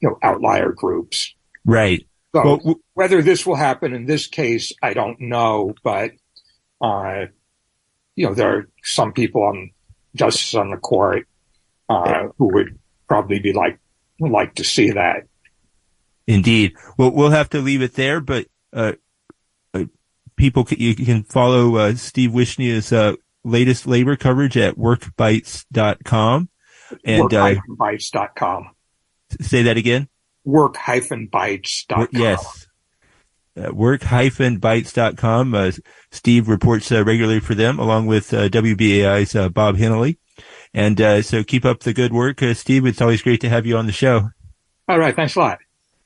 you 0.01 0.11
know 0.11 0.19
outlier 0.23 0.71
groups. 0.71 1.35
Right. 1.65 2.07
So 2.35 2.43
well, 2.45 2.57
w- 2.59 2.81
whether 2.93 3.23
this 3.23 3.47
will 3.47 3.57
happen 3.57 3.95
in 3.95 4.05
this 4.05 4.27
case, 4.27 4.73
I 4.83 4.93
don't 4.93 5.19
know, 5.19 5.75
but 5.83 6.13
uh, 6.81 7.27
you 8.15 8.27
know, 8.27 8.35
there 8.35 8.59
are 8.59 8.69
some 8.85 9.13
people 9.13 9.43
on 9.43 9.71
justice 10.15 10.55
on 10.55 10.71
the 10.71 10.77
court 10.77 11.27
uh, 11.89 12.29
who 12.37 12.53
would 12.53 12.79
probably 13.09 13.39
be 13.39 13.55
like 13.55 13.79
like 14.21 14.57
to 14.57 14.65
see 14.65 14.91
that. 14.91 15.27
Indeed. 16.27 16.75
Well, 16.99 17.11
we'll 17.11 17.31
have 17.31 17.51
to 17.51 17.61
leave 17.61 17.83
it 17.83 17.95
there, 17.95 18.21
but 18.21 18.47
uh, 18.73 18.93
people 20.43 20.65
can, 20.65 20.81
you 20.81 20.97
can 20.97 21.23
follow 21.23 21.77
uh, 21.77 21.95
Steve 21.95 22.31
Wishnia's 22.31 22.93
uh, 22.93 23.15
latest 23.45 23.87
labor 23.87 24.17
coverage 24.17 24.57
at 24.57 24.75
workbites.com 24.75 26.49
and 27.05 27.23
work-bites.com. 27.33 28.71
Say 29.41 29.63
that 29.63 29.77
again. 29.77 30.09
Work-bites.com. 30.45 32.09
Yes 32.11 32.67
uh, 33.57 33.73
work-bites.com. 33.73 35.55
Uh, 35.55 35.71
Steve 36.11 36.49
reports 36.49 36.91
uh, 36.91 37.05
regularly 37.05 37.39
for 37.39 37.55
them 37.55 37.79
along 37.79 38.07
with 38.07 38.35
uh, 38.35 38.49
WBAI's 38.49 39.37
uh, 39.37 39.49
Bob 39.49 39.77
Hennelly. 39.77 40.17
And 40.75 41.01
uh, 41.01 41.23
so 41.23 41.45
keep 41.45 41.65
up 41.65 41.81
the 41.81 41.93
good 41.93 42.13
work, 42.13 42.41
Steve. 42.55 42.85
It's 42.87 43.01
always 43.01 43.23
great 43.23 43.41
to 43.43 43.49
have 43.49 43.65
you 43.65 43.77
on 43.77 43.87
the 43.87 43.93
show. 43.93 44.31
All 44.89 44.99
right. 44.99 45.15
Thanks 45.15 45.37
a 45.37 45.39
lot. 45.39 45.59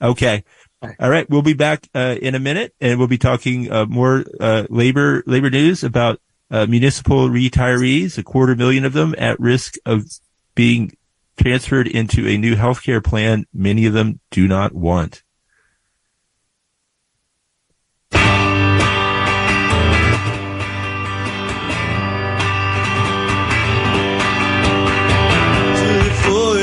Okay. 0.03 0.45
All 0.83 1.11
right. 1.11 1.29
We'll 1.29 1.43
be 1.43 1.55
back 1.55 1.89
uh, 1.95 2.17
in 2.21 2.35
a 2.35 2.39
minute 2.39 2.75
and 2.81 2.99
we'll 2.99 3.09
be 3.09 3.19
talking 3.19 3.73
uh, 3.73 3.87
more 3.87 4.25
uh, 4.41 4.67
labor 4.69 5.23
labor 5.27 5.51
news 5.51 5.83
about 5.83 6.21
municipal 6.51 7.29
retirees, 7.29 8.19
a 8.19 8.23
quarter 8.23 8.55
million 8.55 8.85
of 8.85 8.93
them 8.93 9.15
at 9.19 9.41
risk 9.41 9.75
of 9.85 10.05
being 10.55 10.97
transferred 11.37 11.89
into 11.89 12.27
a 12.27 12.39
new 12.39 12.55
healthcare 12.55 13.03
plan 13.03 13.47
many 13.53 13.85
of 13.87 13.93
them 13.93 14.21
do 14.31 14.47
not 14.47 14.73
want. 14.73 15.23
life 25.73 26.07
is 26.07 26.21
full 26.25 26.57